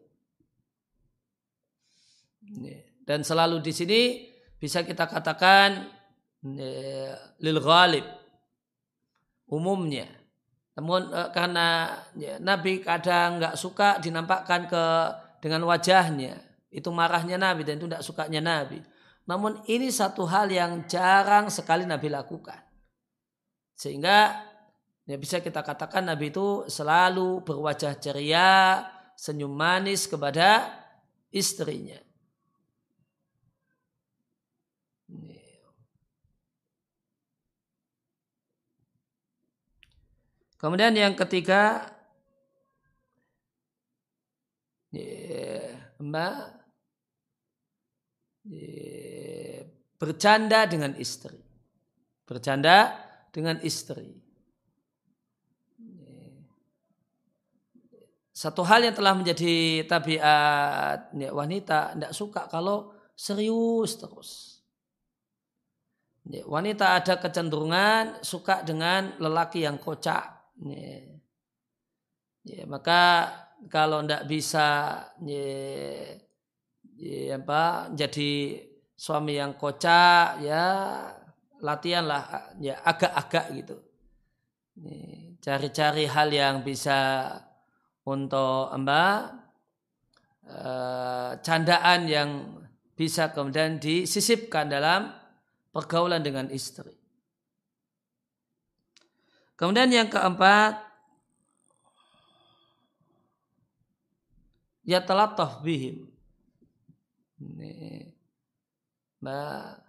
Dan 3.03 3.27
selalu 3.27 3.59
di 3.59 3.75
sini 3.75 4.01
bisa 4.55 4.87
kita 4.87 5.11
katakan 5.11 5.83
lil 7.43 7.59
ghalib 7.59 8.07
umumnya. 9.51 10.07
Namun 10.75 11.07
e, 11.07 11.21
karena 11.31 11.95
ya, 12.19 12.35
Nabi 12.41 12.83
kadang 12.83 13.39
nggak 13.39 13.55
suka 13.55 14.01
dinampakkan 14.03 14.67
ke 14.67 14.83
dengan 15.39 15.63
wajahnya, 15.69 16.35
itu 16.73 16.89
marahnya 16.91 17.39
Nabi 17.39 17.63
dan 17.63 17.79
itu 17.79 17.87
tidak 17.87 18.03
sukanya 18.03 18.41
Nabi. 18.41 18.81
Namun 19.25 19.63
ini 19.69 19.87
satu 19.89 20.27
hal 20.27 20.51
yang 20.51 20.83
jarang 20.85 21.47
sekali 21.47 21.87
Nabi 21.87 22.11
lakukan. 22.11 22.64
Sehingga 23.75 24.41
ya 25.05 25.15
bisa 25.19 25.43
kita 25.43 25.61
katakan 25.61 26.07
Nabi 26.07 26.31
itu 26.31 26.65
selalu 26.65 27.43
berwajah 27.43 27.99
ceria, 27.99 28.81
senyum 29.13 29.51
manis 29.51 30.07
kepada 30.09 30.71
istrinya. 31.29 31.99
Kemudian 40.55 40.97
yang 40.97 41.13
ketiga, 41.13 41.93
Mbak 46.01 46.35
bercanda 50.01 50.65
dengan 50.65 50.97
istri. 50.97 51.37
Bercanda 52.25 53.04
dengan 53.35 53.59
istri. 53.59 54.15
Satu 58.31 58.63
hal 58.63 58.83
yang 58.87 58.95
telah 58.95 59.15
menjadi 59.15 59.83
tabiat 59.87 61.11
ya, 61.15 61.31
wanita 61.35 61.95
tidak 61.95 62.11
suka 62.15 62.47
kalau 62.47 62.95
serius 63.15 63.95
terus. 63.95 64.59
Ya, 66.27 66.43
wanita 66.43 66.99
ada 66.99 67.15
kecenderungan 67.15 68.23
suka 68.23 68.59
dengan 68.63 69.15
lelaki 69.23 69.63
yang 69.63 69.79
kocak. 69.79 70.51
Ya, 70.67 71.15
ya, 72.43 72.63
maka 72.67 73.31
kalau 73.71 74.03
tidak 74.03 74.27
bisa 74.27 74.67
ya, 75.23 75.47
ya, 76.99 77.39
apa, 77.39 77.87
jadi 77.95 78.31
suami 78.99 79.39
yang 79.39 79.55
kocak 79.55 80.43
ya 80.43 80.67
latihan 81.61 82.05
lah 82.07 82.51
ya 82.59 82.79
agak-agak 82.83 83.45
gitu. 83.55 83.77
Cari-cari 85.39 86.09
hal 86.09 86.29
yang 86.33 86.55
bisa 86.65 87.31
untuk 88.05 88.73
mbak 88.75 89.17
eh, 90.45 91.31
candaan 91.39 91.99
yang 92.09 92.29
bisa 92.95 93.31
kemudian 93.35 93.79
disisipkan 93.79 94.71
dalam 94.71 95.11
pergaulan 95.75 96.23
dengan 96.23 96.47
istri. 96.47 96.95
Kemudian 99.55 99.87
yang 99.87 100.11
keempat, 100.11 100.83
ya 104.83 104.99
telah 104.99 105.31
bihim. 105.63 106.11
Mbak 109.23 109.84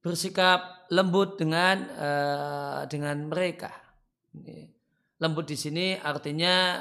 bersikap 0.00 0.88
lembut 0.88 1.36
dengan 1.36 1.76
uh, 1.94 2.80
dengan 2.88 3.28
mereka. 3.28 3.70
Lembut 5.20 5.44
di 5.44 5.56
sini 5.60 6.00
artinya 6.00 6.80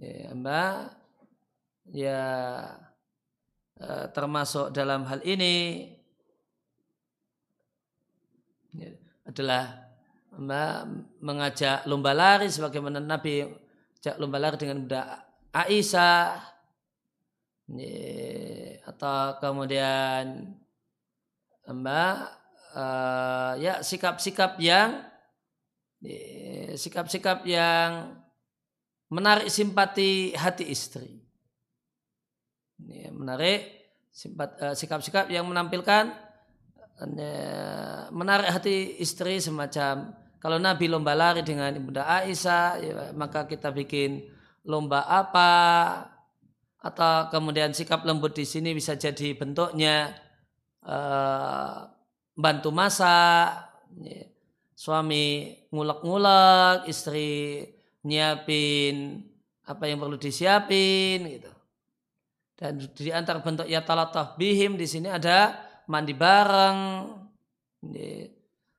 ya, 0.00 0.32
Mbak 0.32 0.76
ya 1.92 2.22
uh, 3.80 4.06
termasuk 4.16 4.72
dalam 4.72 5.04
hal 5.04 5.20
ini 5.22 5.84
ya, 8.72 8.88
adalah 9.28 9.92
Mbak 10.38 10.76
mengajak 11.20 11.84
lomba 11.84 12.16
lari 12.16 12.48
sebagaimana 12.48 13.04
Nabi 13.04 13.44
ajak 14.00 14.16
lomba 14.16 14.38
lari 14.40 14.56
dengan 14.56 14.88
budak 14.88 15.08
Aisyah 15.52 16.40
ya, 17.76 17.94
atau 18.88 19.36
kemudian 19.42 20.56
Mbak 21.68 22.16
uh, 22.74 23.52
ya 23.60 23.84
sikap-sikap 23.84 24.56
yang 24.58 25.04
sikap-sikap 26.78 27.42
yang 27.44 28.14
menarik 29.10 29.50
simpati 29.50 30.30
hati 30.32 30.64
istri. 30.70 31.18
Menarik 33.10 33.60
eh, 34.62 34.74
sikap-sikap 34.78 35.26
yang 35.26 35.50
menampilkan 35.50 36.14
menarik 38.14 38.50
hati 38.50 39.02
istri 39.02 39.42
semacam 39.42 40.14
kalau 40.38 40.58
Nabi 40.62 40.86
lomba 40.86 41.18
lari 41.18 41.42
dengan 41.42 41.74
Ibunda 41.74 42.06
Aisyah 42.06 42.66
ya, 42.78 42.94
maka 43.18 43.50
kita 43.50 43.74
bikin 43.74 44.22
lomba 44.66 45.02
apa 45.06 45.50
atau 46.78 47.26
kemudian 47.34 47.74
sikap 47.74 48.06
lembut 48.06 48.38
di 48.38 48.46
sini 48.46 48.70
bisa 48.70 48.94
jadi 48.94 49.34
bentuknya 49.34 50.14
uh, 50.88 51.84
bantu 52.32 52.72
masak, 52.72 53.68
ya. 54.00 54.24
suami 54.72 55.52
ngulek-ngulek, 55.68 56.88
istri 56.88 57.62
nyiapin 58.08 59.20
apa 59.68 59.84
yang 59.84 60.00
perlu 60.00 60.16
disiapin 60.16 61.28
gitu. 61.28 61.52
Dan 62.58 62.80
di 62.80 63.12
antara 63.14 63.38
bentuk 63.38 63.68
ya 63.70 63.84
talatah 63.84 64.34
bihim 64.34 64.74
di 64.74 64.88
sini 64.88 65.12
ada 65.12 65.54
mandi 65.86 66.16
bareng, 66.16 66.78
ya. 67.92 68.26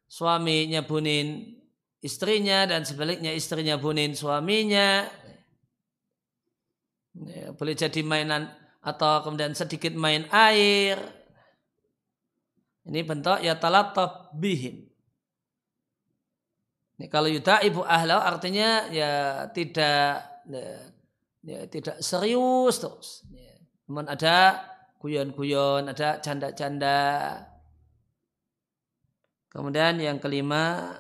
suami 0.10 0.66
nyabunin 0.74 1.60
istrinya 2.00 2.64
dan 2.64 2.88
sebaliknya 2.88 3.36
istrinya 3.36 3.76
bunin 3.76 4.16
suaminya 4.16 5.04
ya, 7.28 7.52
boleh 7.52 7.76
jadi 7.76 8.00
mainan 8.08 8.48
atau 8.80 9.20
kemudian 9.28 9.52
sedikit 9.52 9.92
main 9.92 10.24
air 10.32 11.19
ini 12.88 13.00
bentuk 13.04 13.44
ya 13.44 13.60
talattab 13.60 14.32
bihim. 14.38 14.88
Ini 17.00 17.08
kalau 17.08 17.32
yuda 17.32 17.64
ibu 17.64 17.84
ahlau 17.84 18.20
artinya 18.20 18.92
ya 18.92 19.48
tidak 19.56 20.20
ya, 20.48 20.70
ya, 21.44 21.60
tidak 21.72 22.04
serius 22.04 22.80
terus. 22.80 23.24
Ya. 23.32 23.56
namun 23.88 24.06
ada 24.06 24.60
guyon-guyon 25.00 25.88
ada 25.90 26.20
canda-canda 26.20 27.00
kemudian 29.48 29.96
yang 29.98 30.20
kelima 30.20 30.94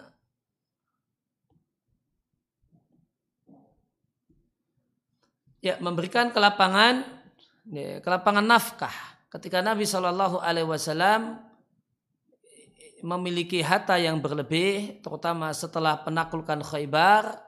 ya 5.59 5.75
memberikan 5.83 6.31
kelapangan 6.31 7.03
ya, 7.71 7.99
kelapangan 7.99 8.45
nafkah. 8.47 8.95
Ketika 9.29 9.61
Nabi 9.61 9.85
Shallallahu 9.85 10.41
Alaihi 10.41 10.65
Wasallam 10.65 11.48
memiliki 13.01 13.63
harta 13.63 13.95
yang 13.99 14.19
berlebih 14.23 14.99
terutama 15.03 15.51
setelah 15.51 16.01
penaklukan 16.03 16.61
Khaybar 16.63 17.41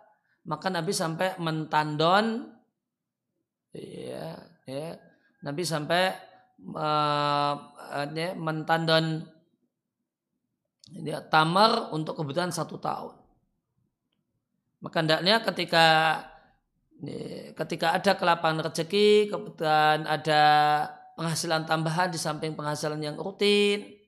maka 0.46 0.68
Nabi 0.74 0.92
sampai 0.92 1.38
mentandon 1.38 2.50
ya, 3.74 4.36
ya 4.66 4.98
Nabi 5.42 5.62
sampai 5.66 6.14
uh, 6.74 7.54
mentandon 8.38 9.26
ya, 11.02 11.22
tamar 11.30 11.90
untuk 11.94 12.18
kebutuhan 12.20 12.54
satu 12.54 12.78
tahun. 12.78 13.18
Maka 14.82 14.98
hendaknya 15.02 15.46
ketika 15.46 15.86
ketika 17.58 17.98
ada 17.98 18.12
kelapangan 18.14 18.70
rezeki, 18.70 19.30
kemudian 19.30 20.06
ada 20.06 20.42
penghasilan 21.18 21.66
tambahan 21.66 22.14
di 22.14 22.18
samping 22.22 22.54
penghasilan 22.54 23.02
yang 23.02 23.18
rutin, 23.18 24.01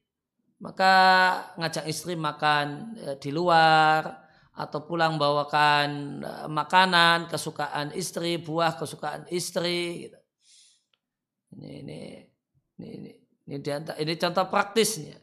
maka 0.63 0.93
ngajak 1.60 1.91
istri 1.91 2.15
makan 2.15 2.95
e, 2.95 3.08
di 3.19 3.36
luar 3.36 4.23
atau 4.56 4.88
pulang 4.88 5.19
bawakan 5.19 6.23
e, 6.23 6.32
makanan 6.47 7.28
kesukaan 7.28 7.91
istri, 7.91 8.39
buah 8.39 8.80
kesukaan 8.80 9.28
istri. 9.28 10.08
Gitu. 10.08 10.19
Ini, 11.60 11.69
ini, 11.84 11.99
ini, 12.80 12.89
ini, 12.95 13.12
ini, 13.60 13.60
ini 13.99 14.13
contoh 14.15 14.47
praktisnya. 14.47 15.19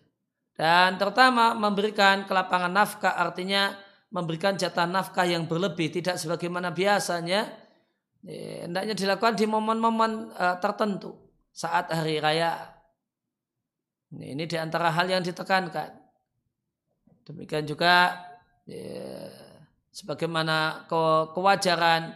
Dan 0.53 1.01
terutama 1.01 1.57
memberikan 1.57 2.29
kelapangan 2.29 2.69
nafkah 2.69 3.17
artinya 3.17 3.73
memberikan 4.13 4.61
jatah 4.61 4.85
nafkah 4.85 5.25
yang 5.25 5.49
berlebih 5.49 5.89
tidak 5.89 6.21
sebagaimana 6.21 6.69
biasanya 6.75 7.49
ya, 8.27 8.69
hendaknya 8.69 8.93
dilakukan 8.93 9.41
di 9.41 9.47
momen-momen 9.49 10.35
uh, 10.37 10.61
tertentu 10.61 11.17
saat 11.55 11.89
hari 11.89 12.19
raya 12.19 12.70
ini, 14.15 14.35
ini 14.35 14.45
di 14.47 14.57
antara 14.59 14.91
hal 14.91 15.07
yang 15.07 15.23
ditekankan. 15.23 15.95
Demikian 17.27 17.63
juga 17.67 18.19
ya, 18.67 19.31
sebagaimana 19.95 20.87
ke, 20.91 21.31
kewajaran 21.35 22.15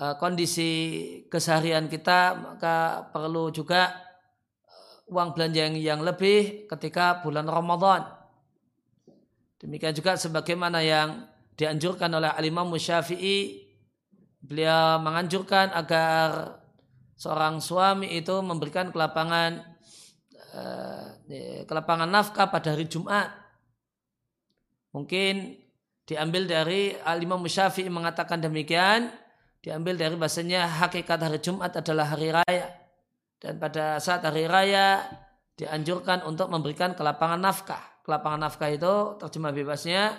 uh, 0.00 0.14
kondisi 0.20 0.70
keseharian 1.32 1.88
kita 1.88 2.36
maka 2.36 3.08
perlu 3.08 3.48
juga 3.48 3.92
uh, 4.68 5.12
uang 5.12 5.32
belanja 5.32 5.60
yang, 5.64 5.76
yang 5.80 6.00
lebih 6.04 6.68
ketika 6.68 7.24
bulan 7.24 7.48
Ramadan. 7.48 8.04
Demikian 9.64 9.96
juga 9.96 10.20
sebagaimana 10.20 10.84
yang 10.84 11.24
dianjurkan 11.56 12.12
oleh 12.12 12.28
Al-Imam 12.36 12.68
Syafi'i, 12.76 13.64
beliau 14.44 15.00
menganjurkan 15.00 15.72
agar 15.72 16.60
seorang 17.16 17.64
suami 17.64 18.12
itu 18.12 18.34
memberikan 18.44 18.92
kelapangan 18.92 19.62
eh, 19.62 19.73
kelapangan 21.68 22.08
nafkah 22.08 22.50
pada 22.50 22.74
hari 22.74 22.86
Jumat. 22.86 23.30
Mungkin 24.94 25.58
diambil 26.06 26.46
dari 26.46 26.94
Al-Imam 26.94 27.42
Syafi'i 27.42 27.90
mengatakan 27.90 28.38
demikian, 28.38 29.10
diambil 29.64 29.98
dari 29.98 30.14
bahasanya 30.14 30.68
hakikat 30.84 31.18
hari 31.18 31.42
Jumat 31.42 31.74
adalah 31.74 32.14
hari 32.14 32.30
raya. 32.30 32.70
Dan 33.42 33.58
pada 33.58 33.98
saat 33.98 34.22
hari 34.22 34.46
raya 34.46 35.02
dianjurkan 35.58 36.22
untuk 36.24 36.48
memberikan 36.48 36.94
kelapangan 36.94 37.42
nafkah 37.42 37.94
kelapangan 38.04 38.40
nafkah 38.46 38.70
itu 38.70 38.94
terjemah 39.16 39.52
bebasnya 39.56 40.12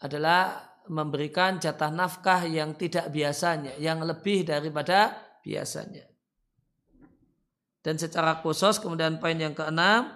adalah 0.00 0.72
memberikan 0.88 1.60
jatah 1.60 1.92
nafkah 1.92 2.44
yang 2.48 2.76
tidak 2.76 3.12
biasanya, 3.12 3.76
yang 3.76 4.00
lebih 4.04 4.48
daripada 4.48 5.12
biasanya. 5.44 6.13
Dan 7.84 8.00
secara 8.00 8.40
khusus 8.40 8.80
kemudian 8.80 9.20
poin 9.20 9.36
yang 9.36 9.52
keenam 9.52 10.08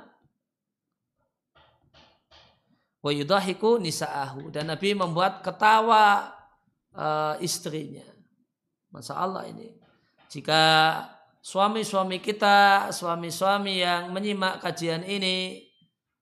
wa 3.04 3.10
yudahiku 3.12 3.76
nisa'ahu 3.76 4.48
dan 4.48 4.72
Nabi 4.72 4.96
membuat 4.96 5.44
ketawa 5.44 6.32
uh, 6.96 7.36
istrinya. 7.44 8.08
Masya 8.88 9.14
Allah 9.20 9.52
ini. 9.52 9.76
Jika 10.32 10.62
suami-suami 11.44 12.24
kita, 12.24 12.88
suami-suami 12.88 13.84
yang 13.84 14.16
menyimak 14.16 14.64
kajian 14.64 15.04
ini 15.04 15.68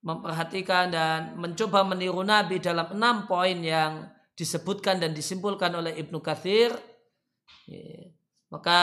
memperhatikan 0.02 0.90
dan 0.90 1.34
mencoba 1.34 1.82
meniru 1.82 2.22
Nabi 2.22 2.62
dalam 2.62 2.90
enam 2.94 3.26
poin 3.26 3.58
yang 3.58 4.06
disebutkan 4.38 5.02
dan 5.02 5.10
disimpulkan 5.10 5.72
oleh 5.74 5.98
Ibnu 5.98 6.22
Kathir 6.22 6.70
ya, 7.66 8.12
maka 8.52 8.82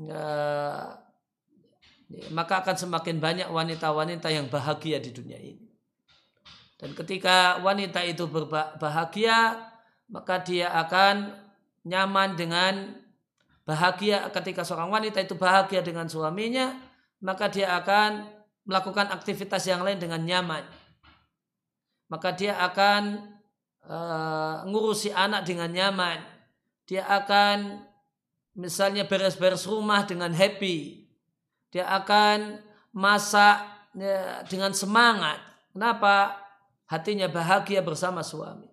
ya, 0.00 0.24
maka 2.32 2.60
akan 2.64 2.76
semakin 2.76 3.16
banyak 3.18 3.48
wanita-wanita 3.48 4.28
yang 4.28 4.46
bahagia 4.52 5.00
di 5.00 5.10
dunia 5.12 5.38
ini 5.40 5.68
dan 6.82 6.92
ketika 6.92 7.62
wanita 7.62 8.02
itu 8.04 8.28
berbahagia 8.28 9.68
maka 10.12 10.42
dia 10.44 10.68
akan 10.72 11.32
nyaman 11.88 12.36
dengan 12.36 12.98
bahagia 13.64 14.28
ketika 14.34 14.66
seorang 14.66 14.90
wanita 14.90 15.22
itu 15.22 15.38
bahagia 15.38 15.80
dengan 15.80 16.10
suaminya 16.10 16.76
maka 17.22 17.46
dia 17.46 17.78
akan 17.78 18.42
melakukan 18.66 19.10
aktivitas 19.10 19.66
yang 19.66 19.82
lain 19.82 19.98
dengan 19.98 20.22
nyaman. 20.22 20.62
Maka 22.10 22.34
dia 22.36 22.58
akan 22.60 23.32
uh, 23.88 24.66
ngurusi 24.68 25.10
anak 25.14 25.48
dengan 25.48 25.72
nyaman. 25.72 26.20
Dia 26.86 27.08
akan 27.08 27.82
misalnya 28.58 29.08
beres-beres 29.08 29.64
rumah 29.64 30.04
dengan 30.04 30.30
happy. 30.34 31.01
Dia 31.72 31.88
akan 31.88 32.60
masak 32.92 33.88
ya, 33.96 34.44
dengan 34.44 34.76
semangat. 34.76 35.40
Kenapa? 35.72 36.36
Hatinya 36.92 37.24
bahagia 37.32 37.80
bersama 37.80 38.20
suami. 38.20 38.68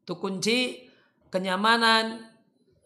Itu 0.00 0.16
kunci 0.16 0.88
kenyamanan 1.28 2.24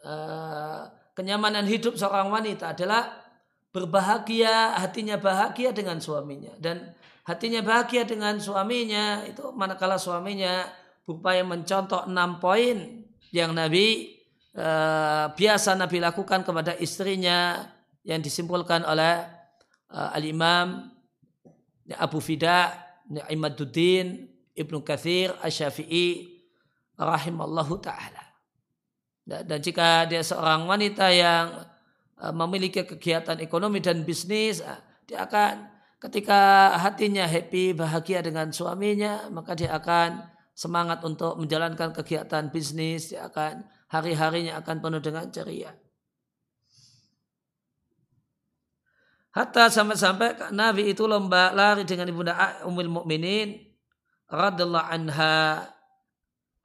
uh, 0.03 0.83
kenyamanan 1.14 1.69
hidup 1.71 1.95
seorang 1.95 2.27
wanita 2.33 2.75
adalah 2.75 3.23
berbahagia, 3.71 4.75
hatinya 4.83 5.14
bahagia 5.14 5.71
dengan 5.71 6.03
suaminya 6.03 6.51
dan 6.59 6.90
hatinya 7.23 7.62
bahagia 7.62 8.03
dengan 8.03 8.43
suaminya 8.43 9.23
itu 9.23 9.55
manakala 9.55 9.95
suaminya 9.95 10.66
berupaya 11.07 11.47
mencontoh 11.47 12.11
enam 12.11 12.43
poin 12.43 13.07
yang 13.31 13.55
Nabi 13.55 14.19
eh, 14.54 15.26
biasa 15.34 15.76
Nabi 15.78 15.98
lakukan 16.02 16.46
kepada 16.46 16.76
istrinya 16.78 17.68
yang 18.06 18.22
disimpulkan 18.22 18.86
oleh 18.86 19.24
eh, 19.92 20.16
Al 20.16 20.24
Imam 20.24 20.90
Abu 21.98 22.22
Fida, 22.22 22.70
Imaduddin, 23.26 24.30
Ibnu 24.54 24.86
Kathir, 24.86 25.34
Asy-Syafi'i 25.42 26.38
rahimallahu 26.94 27.82
taala. 27.82 28.30
Dan 29.26 29.58
jika 29.58 30.06
dia 30.06 30.22
seorang 30.22 30.70
wanita 30.70 31.10
yang 31.10 31.70
Eh, 32.20 32.34
memiliki 32.36 32.84
kegiatan 32.84 33.40
ekonomi 33.40 33.80
dan 33.80 34.04
bisnis, 34.04 34.60
dia 35.08 35.24
akan 35.24 35.72
ketika 36.04 36.68
hatinya 36.76 37.24
happy, 37.24 37.72
bahagia 37.72 38.20
dengan 38.20 38.52
suaminya, 38.52 39.24
maka 39.32 39.56
dia 39.56 39.72
akan 39.72 40.28
semangat 40.52 41.00
untuk 41.00 41.40
menjalankan 41.40 41.96
kegiatan 41.96 42.52
bisnis, 42.52 43.16
dia 43.16 43.24
akan 43.24 43.64
hari-harinya 43.90 44.62
akan 44.62 44.76
penuh 44.79 45.03
dengan 45.03 45.26
ceria. 45.29 45.74
Hatta 49.31 49.70
sampai-sampai 49.70 50.50
Nabi 50.50 50.90
itu 50.90 51.07
lomba 51.07 51.55
lari 51.55 51.87
dengan 51.87 52.11
ibunda 52.11 52.62
Ummul 52.66 52.90
Mukminin 52.90 53.62
radhiyallahu 54.26 54.90
anha. 54.90 55.70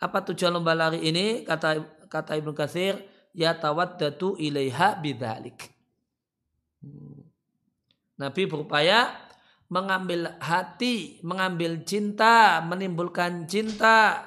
Apa 0.01 0.17
tujuan 0.25 0.53
lomba 0.53 0.73
lari 0.73 1.01
ini? 1.05 1.45
Kata 1.45 1.77
kata 2.09 2.37
Ibnu 2.37 2.57
Katsir, 2.57 3.05
yatawaddatu 3.37 4.37
ilaiha 4.41 4.97
bidzalik. 4.97 5.69
Hmm. 6.81 7.21
Nabi 8.17 8.49
berupaya 8.49 9.13
mengambil 9.69 10.33
hati, 10.41 11.21
mengambil 11.21 11.85
cinta, 11.85 12.65
menimbulkan 12.65 13.45
cinta, 13.45 14.25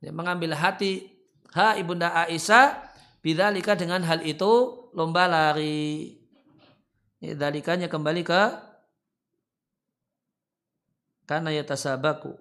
ya, 0.00 0.12
mengambil 0.16 0.56
hati 0.56 1.19
ha 1.54 1.74
ibunda 1.78 2.12
Aisyah 2.14 2.90
bidzalika 3.20 3.76
dengan 3.76 4.02
hal 4.04 4.24
itu 4.24 4.90
lomba 4.96 5.28
lari. 5.30 6.16
Ya, 7.20 7.36
dalikanya 7.36 7.86
kembali 7.86 8.24
ke 8.24 8.42
karena 11.28 11.54
ya 11.54 11.62
tasabaku. 11.62 12.34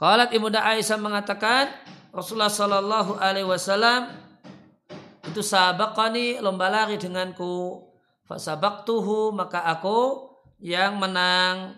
Qalat 0.00 0.32
Ibunda 0.32 0.64
Aisyah 0.64 0.96
mengatakan 0.96 1.68
Rasulullah 2.08 2.48
Shallallahu 2.48 3.20
Alaihi 3.20 3.44
Wasallam 3.44 4.08
itu 5.28 5.44
sabakani 5.44 6.40
lomba 6.40 6.72
lari 6.72 6.96
denganku. 6.96 7.89
Tuhu 8.38 9.32
maka 9.34 9.64
aku 9.64 10.30
yang 10.60 11.00
menang. 11.00 11.74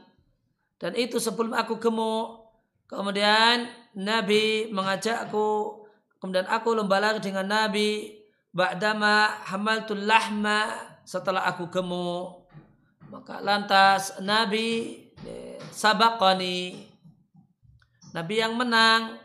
Dan 0.77 0.99
itu 0.99 1.23
sebelum 1.23 1.55
aku 1.55 1.79
gemuk. 1.79 2.51
Kemudian 2.91 3.71
Nabi 3.95 4.69
mengajakku. 4.75 5.87
Kemudian 6.19 6.51
aku 6.51 6.75
lomba 6.75 6.99
lari 6.99 7.23
dengan 7.23 7.47
Nabi. 7.47 8.21
Ba'dama 8.53 9.47
hamaltul 9.49 10.05
lahma 10.05 10.69
setelah 11.07 11.47
aku 11.49 11.71
gemuk. 11.71 12.51
Maka 13.09 13.41
lantas 13.41 14.21
Nabi 14.21 14.99
eh, 15.25 15.57
sabakani 15.71 16.93
Nabi 18.13 18.35
yang 18.37 18.59
menang. 18.59 19.17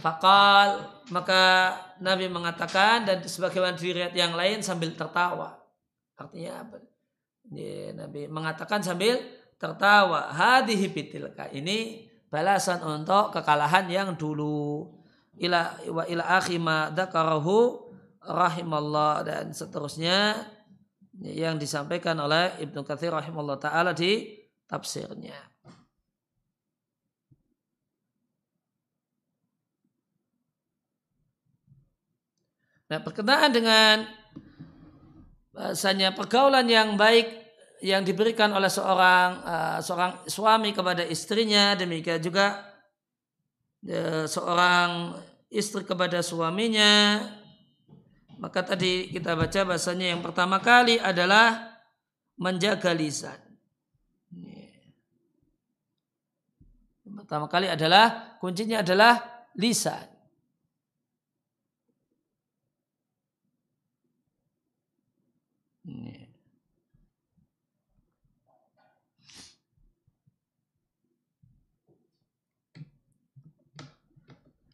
Fakal 0.00 0.88
maka 1.14 1.76
Nabi 2.02 2.26
mengatakan 2.26 3.06
dan 3.06 3.22
sebagaimana 3.22 3.76
diriat 3.76 4.10
yang 4.16 4.34
lain 4.34 4.64
sambil 4.64 4.90
tertawa. 4.96 5.61
Artinya 6.22 6.52
apa? 6.62 6.76
Ya, 7.50 7.90
Nabi 7.92 8.30
mengatakan 8.30 8.80
sambil 8.80 9.18
tertawa. 9.58 10.30
Hadihi 10.30 10.86
bitilka. 10.94 11.50
Ini 11.50 12.06
balasan 12.30 12.80
untuk 12.86 13.34
kekalahan 13.34 13.90
yang 13.90 14.14
dulu. 14.14 14.86
Ila 15.36 15.74
wa 15.90 16.04
ila 16.06 16.24
akhima 16.38 16.92
dzakarahu 16.94 17.90
rahimallah 18.22 19.26
dan 19.26 19.44
seterusnya 19.50 20.38
yang 21.18 21.58
disampaikan 21.58 22.14
oleh 22.20 22.52
Ibnu 22.62 22.86
Katsir 22.86 23.10
rahimallah 23.10 23.58
taala 23.58 23.90
di 23.90 24.38
tafsirnya. 24.68 25.36
Nah, 32.92 33.00
berkenaan 33.00 33.56
dengan 33.56 34.04
bahasanya 35.52 36.16
pergaulan 36.16 36.64
yang 36.66 36.96
baik 36.96 37.28
yang 37.84 38.02
diberikan 38.02 38.50
oleh 38.56 38.70
seorang 38.72 39.30
uh, 39.44 39.78
seorang 39.84 40.24
suami 40.26 40.72
kepada 40.72 41.04
istrinya, 41.04 41.76
demikian 41.76 42.18
juga 42.18 42.72
uh, 43.86 44.24
seorang 44.24 45.18
istri 45.52 45.84
kepada 45.84 46.24
suaminya. 46.24 47.20
Maka 48.42 48.66
tadi 48.66 49.06
kita 49.12 49.38
baca 49.38 49.60
bahasanya 49.62 50.16
yang 50.16 50.22
pertama 50.24 50.58
kali 50.58 50.98
adalah 50.98 51.78
menjaga 52.34 52.90
lisan. 52.90 53.38
Pertama 57.22 57.48
kali 57.48 57.64
adalah 57.70 58.36
kuncinya 58.42 58.84
adalah 58.84 59.46
lisan. 59.56 60.11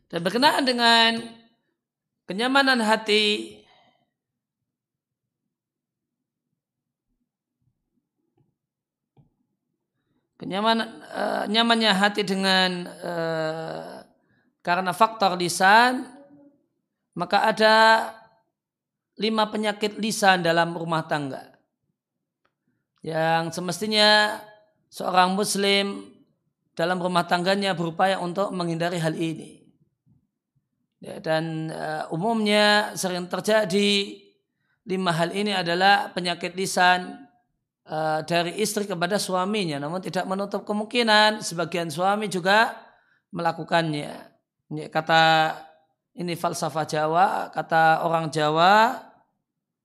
Dan 0.09 0.25
berkenaan 0.25 0.64
dengan 0.64 1.21
kenyamanan 2.25 2.81
hati 2.81 3.57
kenyamanan 10.38 10.88
uh, 11.12 11.44
nyamannya 11.51 11.92
hati 11.92 12.23
dengan 12.23 12.87
uh, 13.03 14.07
karena 14.62 14.94
faktor 14.94 15.35
lisan 15.35 16.07
maka 17.18 17.42
ada 17.51 17.77
lima 19.18 19.51
penyakit 19.51 19.99
lisan 19.99 20.47
dalam 20.47 20.79
rumah 20.79 21.03
tangga 21.11 21.59
yang 23.03 23.51
semestinya 23.51 24.38
seorang 24.87 25.35
muslim 25.35 26.14
dalam 26.79 27.03
rumah 27.03 27.27
tangganya 27.27 27.75
berupaya 27.75 28.23
untuk 28.23 28.55
menghindari 28.55 29.03
hal 29.03 29.18
ini. 29.18 29.58
Ya, 30.98 31.22
dan 31.22 31.70
uh, 31.70 32.11
umumnya 32.11 32.90
sering 32.98 33.30
terjadi 33.30 34.18
lima 34.82 35.14
hal 35.14 35.30
ini 35.30 35.54
adalah 35.54 36.11
penyakit 36.11 36.58
lisan 36.58 37.28
uh, 37.87 38.26
dari 38.26 38.58
istri 38.58 38.82
kepada 38.82 39.14
suaminya. 39.14 39.78
Namun 39.78 40.02
tidak 40.02 40.26
menutup 40.26 40.66
kemungkinan 40.66 41.38
sebagian 41.38 41.87
suami 41.87 42.26
juga 42.26 42.74
melakukannya. 43.30 44.12
Ya, 44.74 44.87
kata 44.90 45.54
ini 46.18 46.34
falsafah 46.34 46.87
Jawa, 46.90 47.26
kata 47.54 48.02
orang 48.02 48.34
Jawa 48.34 48.98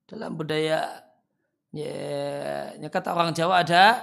dalam 0.10 0.34
budaya 0.34 1.06
ya, 1.69 1.93
ya 2.73 2.89
kata 2.89 3.13
orang 3.13 3.38
Jawa 3.38 3.62
ada 3.62 4.02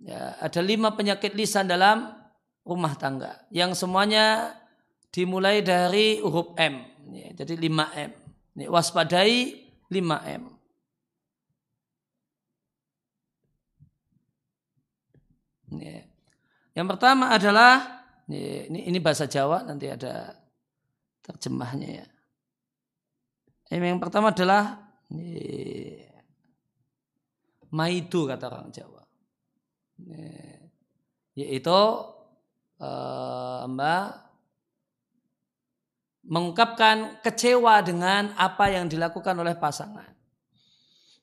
ya, 0.00 0.40
ada 0.40 0.60
lima 0.64 0.96
penyakit 0.96 1.36
lisan 1.36 1.68
dalam 1.68 2.08
rumah 2.64 2.96
tangga 2.96 3.44
yang 3.52 3.76
semuanya 3.76 4.56
dimulai 5.14 5.62
dari 5.62 6.18
huruf 6.18 6.58
M. 6.58 6.82
jadi 7.38 7.54
5M. 7.54 8.10
Ini 8.58 8.66
waspadai 8.66 9.62
5M. 9.86 10.42
Yang 16.74 16.86
pertama 16.90 17.30
adalah 17.30 18.02
ini, 18.26 18.90
ini 18.90 18.98
bahasa 18.98 19.30
Jawa 19.30 19.62
nanti 19.62 19.86
ada 19.86 20.34
terjemahnya 21.22 21.88
ya. 22.02 22.06
Yang 23.70 24.02
pertama 24.02 24.34
adalah 24.34 24.82
ini, 25.14 26.02
maidu 27.70 28.26
kata 28.26 28.50
orang 28.50 28.74
Jawa. 28.74 29.02
Yaitu 31.38 31.80
uh, 32.82 33.62
mbak 33.70 34.23
mengungkapkan 36.34 37.22
kecewa 37.22 37.78
dengan 37.86 38.34
apa 38.34 38.66
yang 38.74 38.90
dilakukan 38.90 39.38
oleh 39.38 39.54
pasangan. 39.54 40.10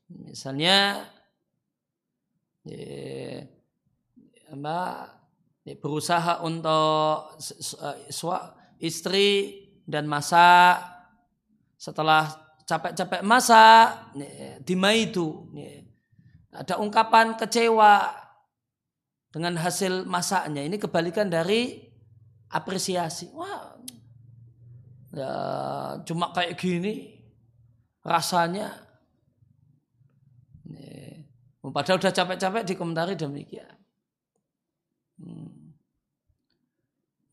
Misalnya, 0.07 1.03
ya, 2.63 3.43
ya, 5.67 5.75
berusaha 5.83 6.39
untuk 6.47 7.35
istri 8.79 9.59
dan 9.83 10.07
masak. 10.07 10.79
Setelah 11.75 12.55
capek-capek 12.63 13.19
masak 13.25 14.15
ya, 14.15 14.63
di 14.63 14.75
itu 15.03 15.27
ada 16.55 16.79
ungkapan 16.79 17.35
kecewa 17.35 18.15
dengan 19.27 19.59
hasil 19.59 20.07
masaknya. 20.07 20.63
Ini 20.63 20.79
kebalikan 20.79 21.27
dari 21.27 21.83
apresiasi. 22.51 23.27
Wah 23.35 23.70
ya 25.11 25.33
cuma 26.07 26.31
kayak 26.31 26.55
gini 26.55 27.19
rasanya 28.01 28.73
nih, 30.71 31.27
padahal 31.61 31.99
udah 31.99 32.13
capek-capek 32.15 32.63
dikomentari 32.63 33.13
demikian. 33.19 33.75
Hmm. 35.21 35.75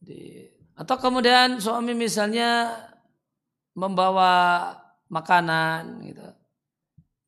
Di, 0.03 0.45
atau 0.77 0.97
kemudian 1.01 1.59
suami 1.63 1.95
misalnya 1.97 2.77
membawa 3.79 4.75
makanan 5.09 6.03
gitu. 6.05 6.27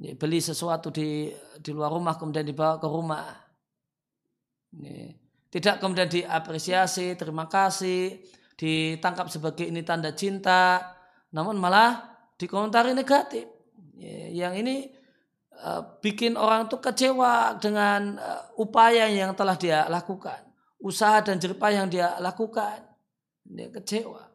Ya, 0.01 0.17
beli 0.17 0.41
sesuatu 0.41 0.89
di 0.89 1.29
di 1.61 1.71
luar 1.77 1.93
rumah 1.93 2.17
kemudian 2.17 2.45
dibawa 2.45 2.81
ke 2.81 2.89
rumah. 2.89 3.37
Ini, 4.71 5.13
tidak 5.51 5.83
kemudian 5.83 6.09
diapresiasi 6.09 7.19
terima 7.19 7.51
kasih 7.51 8.23
ditangkap 8.61 9.33
sebagai 9.33 9.65
ini 9.65 9.81
tanda 9.81 10.13
cinta, 10.13 10.85
namun 11.33 11.57
malah 11.57 12.05
dikomentari 12.37 12.93
negatif. 12.93 13.49
Ya, 13.97 14.45
yang 14.45 14.61
ini 14.61 14.93
uh, 15.65 15.97
bikin 16.05 16.37
orang 16.37 16.69
tuh 16.69 16.85
kecewa 16.85 17.57
dengan 17.57 18.21
uh, 18.21 18.53
upaya 18.61 19.09
yang 19.09 19.33
telah 19.33 19.57
dia 19.57 19.89
lakukan, 19.89 20.45
usaha 20.77 21.25
dan 21.25 21.41
jeripah 21.41 21.73
yang 21.73 21.89
dia 21.89 22.21
lakukan. 22.21 22.85
Dia 23.49 23.73
kecewa. 23.73 24.29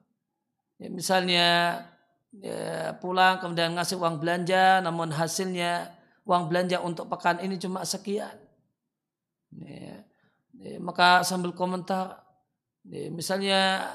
ya, 0.81 0.87
misalnya 0.91 1.47
ya, 2.35 2.95
pulang 2.99 3.39
kemudian 3.39 3.75
ngasih 3.75 3.99
uang 3.99 4.19
belanja 4.19 4.83
namun 4.83 5.11
hasilnya 5.11 5.93
uang 6.27 6.51
belanja 6.51 6.81
untuk 6.83 7.07
pekan 7.07 7.39
ini 7.39 7.55
cuma 7.55 7.85
sekian 7.85 8.33
ya, 9.55 10.03
ya, 10.59 10.75
maka 10.81 11.23
sambil 11.23 11.55
komentar 11.55 12.25
ya, 12.83 13.07
misalnya 13.13 13.91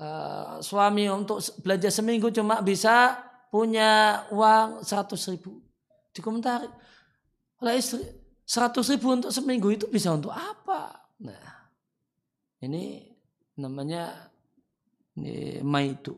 uh, 0.00 0.58
suami 0.64 1.06
untuk 1.12 1.44
belanja 1.60 1.92
seminggu 1.92 2.32
cuma 2.32 2.64
bisa 2.64 3.20
punya 3.52 4.24
uang 4.32 4.80
seratus 4.80 5.28
ribu. 5.28 5.60
Dikomentari 6.10 6.66
oleh 7.60 7.76
istri 7.76 8.00
seratus 8.48 8.88
ribu 8.88 9.12
untuk 9.12 9.30
seminggu 9.30 9.68
itu 9.70 9.86
bisa 9.92 10.16
untuk 10.16 10.32
apa? 10.32 11.04
Nah 11.20 11.70
ini 12.64 13.04
namanya 13.60 14.32
ini 15.20 15.60
maitu 15.60 16.16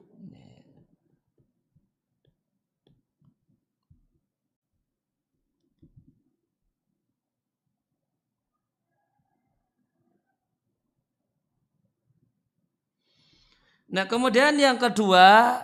Nah 13.92 14.09
kemudian 14.09 14.57
yang 14.57 14.81
kedua 14.81 15.61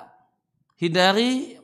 hindari 0.77 1.57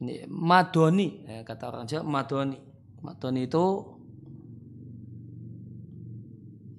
ini 0.00 0.28
madoni 0.28 1.24
ya, 1.24 1.48
kata 1.48 1.64
orang 1.72 1.88
Jawa 1.88 2.04
madoni. 2.04 2.60
Madoni 3.00 3.48
itu 3.48 3.64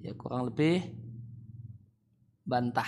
ya 0.06 0.14
kurang 0.14 0.46
lebih 0.46 0.78
bantah. 2.46 2.86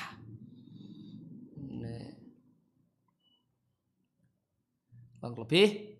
Kurang 5.18 5.34
lebih 5.42 5.98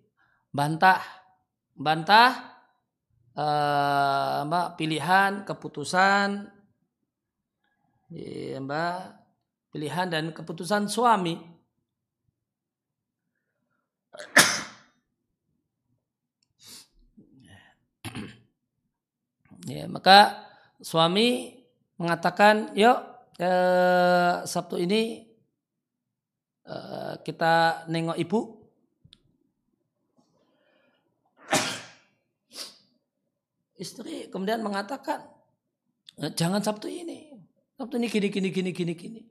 bantah 0.55 1.24
bantah 1.75 2.55
eh, 3.35 4.39
mbak 4.47 4.79
pilihan 4.79 5.43
keputusan 5.43 6.49
ya, 8.09 8.57
mbak 8.63 8.97
pilihan 9.75 10.07
dan 10.07 10.31
keputusan 10.31 10.87
suami 10.87 11.35
ya, 19.67 19.89
maka 19.91 20.47
suami 20.79 21.57
mengatakan, 21.97 22.71
yuk 22.77 22.97
eh, 23.41 24.45
Sabtu 24.45 24.79
ini 24.79 25.25
eh, 26.67 27.13
kita 27.25 27.87
nengok 27.89 28.19
ibu. 28.19 28.64
Istri 33.75 34.31
kemudian 34.31 34.63
mengatakan, 34.63 35.27
eh, 36.19 36.31
jangan 36.31 36.63
Sabtu 36.63 36.87
ini. 36.87 37.35
Sabtu 37.75 37.99
ini 37.99 38.07
gini, 38.07 38.27
gini, 38.31 38.49
gini, 38.51 38.71
gini, 38.71 38.93
gini. 38.95 39.21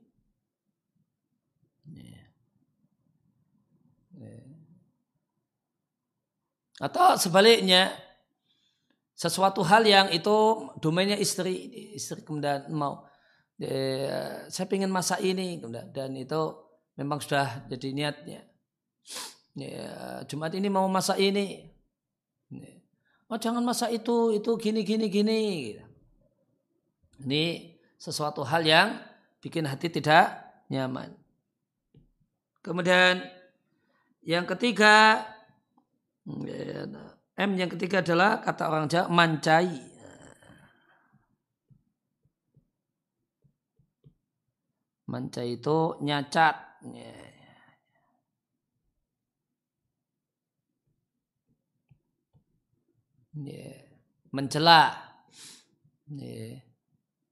Atau 6.75 7.15
sebaliknya 7.15 7.87
sesuatu 9.15 9.63
hal 9.63 9.87
yang 9.87 10.07
itu 10.11 10.67
domainnya 10.83 11.15
istri 11.15 11.71
istri 11.95 12.19
kemudian 12.19 12.67
mau 12.67 13.07
eh, 13.63 14.43
saya 14.51 14.67
ingin 14.75 14.91
masak 14.91 15.23
ini 15.23 15.63
kemudian 15.63 15.87
dan 15.95 16.11
itu 16.19 16.51
memang 16.99 17.23
sudah 17.23 17.63
jadi 17.71 17.95
niatnya 17.95 18.43
ya, 19.55 20.19
Jumat 20.27 20.51
ini 20.51 20.67
mau 20.67 20.83
masak 20.91 21.15
ini 21.15 21.63
oh 23.35 23.39
jangan 23.39 23.67
masak 23.67 23.91
itu 23.91 24.31
itu 24.31 24.51
gini 24.55 24.87
gini 24.87 25.11
gini 25.11 25.43
ini 27.19 27.75
sesuatu 27.99 28.47
hal 28.47 28.63
yang 28.63 28.95
bikin 29.43 29.67
hati 29.67 29.91
tidak 29.91 30.39
nyaman 30.71 31.11
kemudian 32.63 33.27
yang 34.23 34.47
ketiga 34.47 35.27
M 37.35 37.51
yang 37.59 37.67
ketiga 37.67 37.99
adalah 37.99 38.39
kata 38.39 38.63
orang 38.71 38.87
Jawa 38.87 39.11
mancai. 39.11 39.75
Mancai 45.05 45.59
itu 45.59 45.99
nyacat. 46.01 46.55
Ya. 46.95 47.24
Ya. 53.43 53.71
Mencela. 54.31 54.95
Ya. 56.11 56.63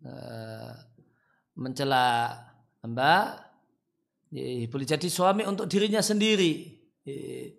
Uh, 0.03 0.73
mencela 1.55 2.35
mbak. 2.83 3.39
Ya, 4.33 4.65
boleh 4.67 4.87
jadi 4.89 5.07
suami 5.07 5.45
untuk 5.45 5.69
dirinya 5.69 6.01
sendiri. 6.01 6.81
Ya 7.05 7.53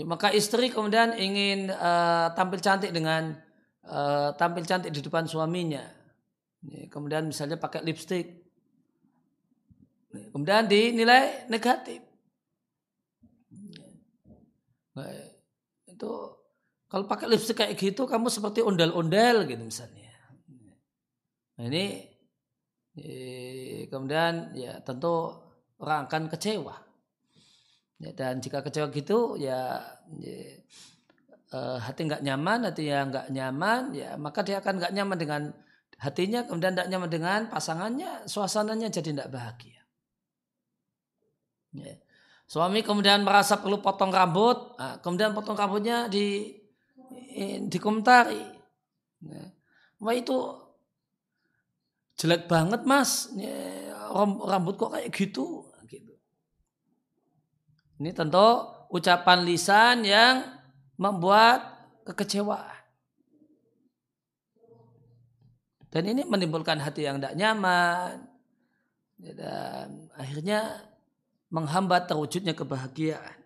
maka 0.00 0.32
istri 0.32 0.72
kemudian 0.72 1.12
ingin 1.20 1.68
uh, 1.68 2.32
tampil 2.32 2.64
cantik 2.64 2.96
dengan 2.96 3.36
uh, 3.84 4.32
tampil 4.40 4.64
cantik 4.64 4.88
di 4.88 5.04
depan 5.04 5.28
suaminya. 5.28 5.84
Kemudian 6.88 7.28
misalnya 7.28 7.60
pakai 7.60 7.84
lipstick. 7.84 8.40
Kemudian 10.32 10.64
dinilai 10.64 11.44
negatif. 11.52 12.00
Nah, 14.96 15.08
itu 15.88 16.12
kalau 16.92 17.08
pakai 17.08 17.24
lipstick 17.24 17.56
kayak 17.56 17.72
gitu 17.80 18.04
kamu 18.04 18.28
seperti 18.28 18.60
ondel-ondel 18.60 19.48
gitu 19.48 19.64
misalnya. 19.64 20.12
Nah, 21.56 21.64
ini 21.72 22.04
kemudian 23.88 24.52
ya 24.52 24.76
tentu 24.84 25.32
orang 25.80 26.04
akan 26.04 26.28
kecewa. 26.28 26.76
Ya, 27.96 28.12
dan 28.12 28.44
jika 28.44 28.60
kecewa 28.60 28.92
gitu 28.92 29.40
ya, 29.40 29.80
ya 30.20 30.38
uh, 31.56 31.78
hati 31.80 32.04
nggak 32.04 32.20
nyaman, 32.20 32.68
hati 32.68 32.92
yang 32.92 33.08
nggak 33.08 33.32
nyaman, 33.32 33.96
ya 33.96 34.20
maka 34.20 34.44
dia 34.44 34.60
akan 34.60 34.82
nggak 34.82 34.92
nyaman 34.92 35.16
dengan 35.16 35.42
hatinya, 36.02 36.44
kemudian 36.44 36.74
tidak 36.76 36.88
nyaman 36.90 37.08
dengan 37.08 37.40
pasangannya, 37.48 38.26
suasananya 38.26 38.90
jadi 38.90 39.16
tidak 39.16 39.30
bahagia. 39.32 39.80
Ya. 41.72 41.96
Suami 42.44 42.84
kemudian 42.84 43.24
merasa 43.24 43.56
perlu 43.62 43.80
potong 43.80 44.12
rambut, 44.12 44.76
nah, 44.76 45.00
kemudian 45.00 45.32
potong 45.32 45.56
rambutnya 45.56 46.10
di 46.10 46.58
dikomentari. 47.68 48.44
Ya. 49.22 49.44
Wah 50.02 50.14
itu 50.14 50.36
jelek 52.18 52.46
banget 52.46 52.86
mas, 52.86 53.32
ya, 53.34 53.50
rambut 54.46 54.78
kok 54.78 54.94
kayak 54.94 55.10
gitu. 55.14 55.66
Ini 58.02 58.10
tentu 58.10 58.66
ucapan 58.90 59.46
lisan 59.46 60.02
yang 60.02 60.42
membuat 60.98 61.86
kekecewaan. 62.02 62.82
Dan 65.92 66.08
ini 66.08 66.24
menimbulkan 66.24 66.80
hati 66.82 67.04
yang 67.06 67.20
tidak 67.20 67.36
nyaman. 67.38 68.26
Dan 69.22 70.10
akhirnya 70.18 70.88
menghambat 71.52 72.10
terwujudnya 72.10 72.56
kebahagiaan. 72.56 73.41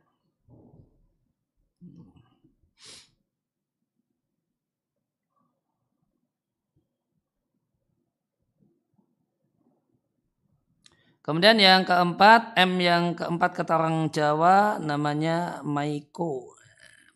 Kemudian 11.27 11.59
yang 11.59 11.83
keempat, 11.83 12.55
M 12.55 12.79
yang 12.79 13.19
keempat 13.19 13.51
kata 13.59 13.75
Jawa 14.15 14.79
namanya 14.79 15.59
Maiko. 15.67 16.55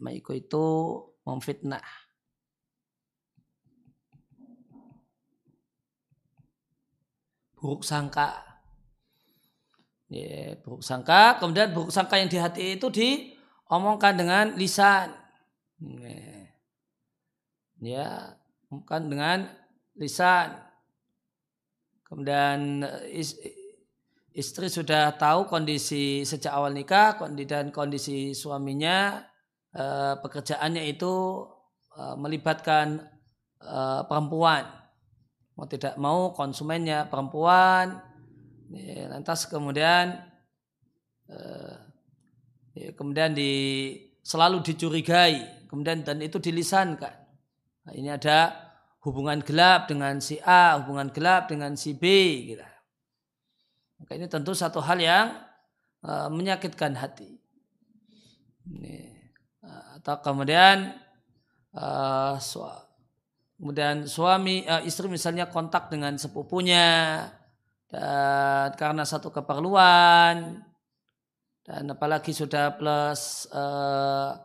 Maiko 0.02 0.34
itu 0.34 0.66
memfitnah. 1.22 1.86
Buruk 7.54 7.86
sangka. 7.86 8.34
Ya, 10.10 10.58
buruk 10.58 10.82
sangka, 10.82 11.38
kemudian 11.38 11.70
buruk 11.70 11.94
sangka 11.94 12.18
yang 12.18 12.26
di 12.26 12.38
hati 12.42 12.74
itu 12.74 12.90
diomongkan 12.90 14.18
dengan 14.18 14.58
lisan. 14.58 15.14
Ya, 17.78 18.34
omongkan 18.66 19.06
dengan 19.06 19.38
lisan. 19.94 20.66
Kemudian 22.10 22.82
istri 24.34 24.70
sudah 24.70 25.14
tahu 25.18 25.50
kondisi 25.50 26.22
sejak 26.22 26.54
awal 26.54 26.70
nikah 26.70 27.18
dan 27.46 27.74
kondisi 27.74 28.32
suaminya 28.34 29.26
eh, 29.74 30.14
pekerjaannya 30.18 30.86
itu 30.90 31.44
uh, 31.96 32.14
melibatkan 32.16 33.02
uh, 33.62 34.02
perempuan. 34.06 34.66
Mau 35.58 35.66
tidak 35.66 35.94
mau 36.00 36.32
konsumennya 36.32 37.10
perempuan. 37.10 38.00
Lantas 39.10 39.50
kemudian 39.50 40.14
ya, 42.70 42.94
kemudian 42.94 43.34
di 43.34 43.52
selalu 44.22 44.62
dicurigai, 44.62 45.66
kemudian 45.66 46.06
dan 46.06 46.22
itu 46.22 46.38
dilisankan. 46.38 47.14
Nah, 47.82 47.92
ini 47.98 48.14
ada 48.14 48.54
hubungan 49.02 49.42
gelap 49.42 49.90
dengan 49.90 50.22
si 50.22 50.38
A, 50.46 50.78
hubungan 50.78 51.10
gelap 51.10 51.50
dengan 51.50 51.74
si 51.74 51.98
B, 51.98 52.04
gitu. 52.54 52.69
Maka 54.00 54.16
ini 54.16 54.26
tentu 54.32 54.56
satu 54.56 54.80
hal 54.80 54.96
yang 54.96 55.36
uh, 56.04 56.32
menyakitkan 56.32 56.96
hati. 56.96 57.36
Ini, 58.64 58.96
uh, 59.60 60.00
atau 60.00 60.16
kemudian 60.24 60.96
uh, 61.76 62.40
kemudian 63.60 64.08
suami 64.08 64.64
uh, 64.64 64.80
istri 64.88 65.04
misalnya 65.12 65.52
kontak 65.52 65.92
dengan 65.92 66.16
sepupunya 66.16 67.28
dan 67.90 68.70
karena 68.78 69.02
satu 69.02 69.34
keperluan 69.34 70.62
dan 71.66 71.84
apalagi 71.90 72.30
sudah 72.30 72.78
plus 72.78 73.50
uh, 73.50 74.38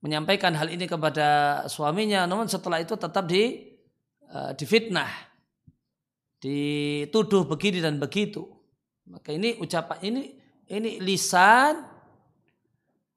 menyampaikan 0.00 0.56
hal 0.56 0.72
ini 0.72 0.88
kepada 0.88 1.62
suaminya 1.68 2.24
namun 2.24 2.48
setelah 2.48 2.80
itu 2.80 2.96
tetap 2.96 3.28
di 3.28 3.76
uh, 4.32 4.56
difitnah 4.56 5.12
dituduh 6.40 7.44
begini 7.44 7.84
dan 7.84 8.00
begitu 8.00 8.55
maka 9.06 9.30
ini 9.30 9.54
ucapan 9.58 9.98
ini 10.02 10.22
ini 10.66 10.98
lisan 10.98 11.82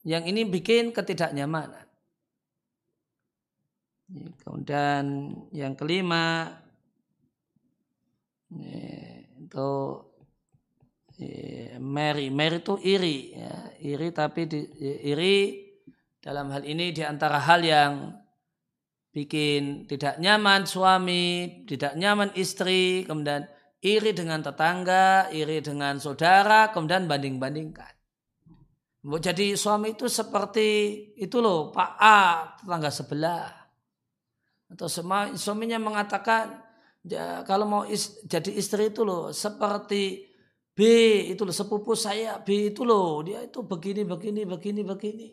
yang 0.05 0.23
ini 0.25 0.45
bikin 0.45 0.93
ketidaknyamanan. 0.93 1.85
Kemudian 4.41 5.05
yang 5.53 5.77
kelima 5.77 6.49
itu 9.37 9.71
Mary, 11.77 12.31
Mary 12.31 12.57
itu 12.63 12.79
iri, 12.79 13.35
ya. 13.35 13.55
iri 13.83 14.07
tapi 14.15 14.47
di, 14.47 14.59
iri 15.03 15.67
dalam 16.23 16.47
hal 16.49 16.63
ini 16.63 16.95
di 16.95 17.03
antara 17.03 17.43
hal 17.43 17.59
yang 17.59 18.15
bikin 19.11 19.85
tidak 19.85 20.15
nyaman 20.17 20.63
suami, 20.63 21.65
tidak 21.67 21.99
nyaman 21.99 22.31
istri, 22.39 23.03
kemudian 23.03 23.45
iri 23.79 24.11
dengan 24.11 24.43
tetangga, 24.43 25.31
iri 25.31 25.63
dengan 25.63 25.99
saudara, 25.99 26.71
kemudian 26.71 27.07
banding-bandingkan. 27.07 27.95
Jadi 28.99 29.55
suami 29.55 29.95
itu 29.95 30.11
seperti 30.11 30.67
itu 31.15 31.39
loh, 31.39 31.71
Pak 31.71 31.91
A, 31.95 32.19
tetangga 32.59 32.91
sebelah. 32.91 33.47
Atau 34.69 34.91
suaminya 35.39 35.79
mengatakan, 35.79 36.59
ya, 37.07 37.41
kalau 37.47 37.65
mau 37.65 37.83
is, 37.87 38.19
jadi 38.27 38.51
istri 38.51 38.91
itu 38.91 39.07
loh, 39.07 39.31
seperti 39.31 40.27
B, 40.75 40.79
itu 41.31 41.47
loh, 41.47 41.55
sepupu 41.55 41.95
saya, 41.95 42.43
B 42.43 42.75
itu 42.75 42.83
loh, 42.83 43.23
dia 43.23 43.47
itu 43.47 43.63
begini, 43.63 44.03
begini, 44.03 44.43
begini, 44.43 44.81
begini. 44.83 45.29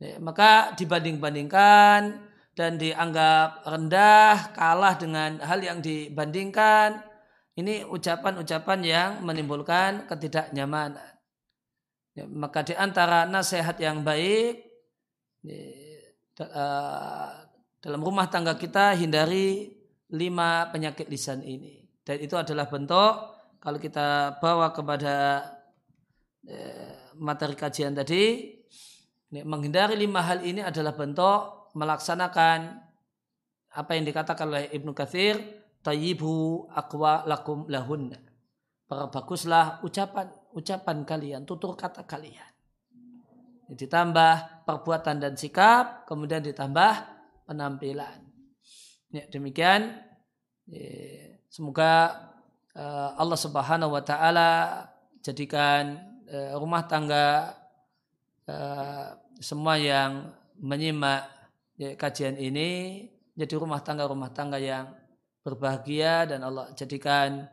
Ya, 0.00 0.16
maka 0.18 0.72
dibanding-bandingkan, 0.80 2.27
dan 2.58 2.74
dianggap 2.74 3.62
rendah, 3.62 4.50
kalah 4.50 4.98
dengan 4.98 5.38
hal 5.46 5.62
yang 5.62 5.78
dibandingkan. 5.78 6.98
Ini 7.54 7.86
ucapan-ucapan 7.86 8.80
yang 8.82 9.10
menimbulkan 9.22 10.10
ketidaknyamanan. 10.10 11.06
Ya, 12.18 12.26
maka 12.26 12.66
di 12.66 12.74
antara 12.74 13.30
nasihat 13.30 13.78
yang 13.78 14.02
baik 14.02 14.58
eh, 15.46 16.18
dalam 17.78 18.02
rumah 18.02 18.26
tangga 18.26 18.58
kita 18.58 18.90
hindari 18.98 19.70
lima 20.10 20.66
penyakit 20.74 21.06
lisan 21.06 21.46
ini. 21.46 21.86
Dan 22.02 22.18
itu 22.18 22.34
adalah 22.34 22.66
bentuk 22.66 23.38
kalau 23.62 23.78
kita 23.78 24.38
bawa 24.42 24.74
kepada 24.74 25.46
eh, 26.42 27.14
materi 27.22 27.54
kajian 27.54 27.94
tadi, 27.94 28.50
menghindari 29.46 29.94
lima 29.94 30.26
hal 30.26 30.42
ini 30.42 30.58
adalah 30.58 30.98
bentuk 30.98 31.57
melaksanakan 31.78 32.82
apa 33.78 33.90
yang 33.94 34.02
dikatakan 34.02 34.50
oleh 34.50 34.66
Ibnu 34.74 34.90
Katsir 34.90 35.38
tayyibu 35.86 36.66
akwa 36.74 37.22
lakum 37.24 37.70
lahunna. 37.70 38.18
Baguslah 38.88 39.84
ucapan 39.84 40.32
ucapan 40.56 41.04
kalian 41.04 41.46
tutur 41.46 41.78
kata 41.78 42.02
kalian. 42.08 42.50
Ditambah 43.68 44.64
perbuatan 44.64 45.20
dan 45.20 45.36
sikap 45.36 46.08
kemudian 46.08 46.40
ditambah 46.40 46.92
penampilan. 47.44 48.24
Ya, 49.12 49.28
demikian. 49.28 50.02
Ya, 50.68 51.36
semoga 51.52 52.16
uh, 52.72 53.12
Allah 53.16 53.38
Subhanahu 53.40 53.92
wa 53.92 54.02
taala 54.04 54.84
jadikan 55.20 56.00
uh, 56.28 56.56
rumah 56.56 56.88
tangga 56.88 57.56
uh, 58.48 59.16
semua 59.40 59.76
yang 59.76 60.32
menyimak 60.58 61.37
ya, 61.78 61.94
kajian 61.94 62.34
ini 62.36 63.06
jadi 63.38 63.54
rumah 63.54 63.78
tangga-rumah 63.80 64.34
tangga 64.34 64.58
yang 64.58 64.90
berbahagia 65.46 66.26
dan 66.26 66.42
Allah 66.42 66.74
jadikan 66.74 67.46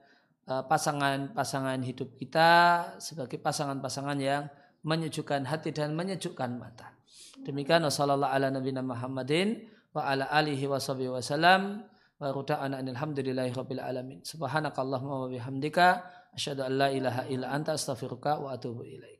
pasangan-pasangan 0.46 1.80
uh, 1.82 1.86
hidup 1.86 2.18
kita 2.18 2.52
sebagai 2.98 3.38
pasangan-pasangan 3.38 4.18
yang 4.18 4.50
menyejukkan 4.86 5.46
hati 5.46 5.74
dan 5.74 5.98
menyejukkan 5.98 6.58
mata. 6.58 6.94
Demikian 7.42 7.86
wasallallahu 7.86 8.30
ala 8.30 8.54
nabiyina 8.54 8.86
Muhammadin 8.86 9.66
wa 9.94 10.06
ala 10.06 10.30
alihi 10.30 10.70
wa 10.70 10.78
sahbihi 10.78 11.10
wasallam 11.10 11.86
wa 12.22 12.32
alhamdulillahi 12.32 13.52
rabbil 13.54 13.82
alamin. 13.82 14.20
Subhanakallahumma 14.22 15.26
wa 15.26 15.28
bihamdika 15.30 16.06
asyhadu 16.38 16.66
an 16.66 16.74
la 16.78 16.88
ilaha 16.94 17.22
illa 17.28 17.50
anta 17.52 17.74
astaghfiruka 17.74 18.40
wa 18.40 18.54
atubu 18.54 18.86
ilaik. 18.86 19.15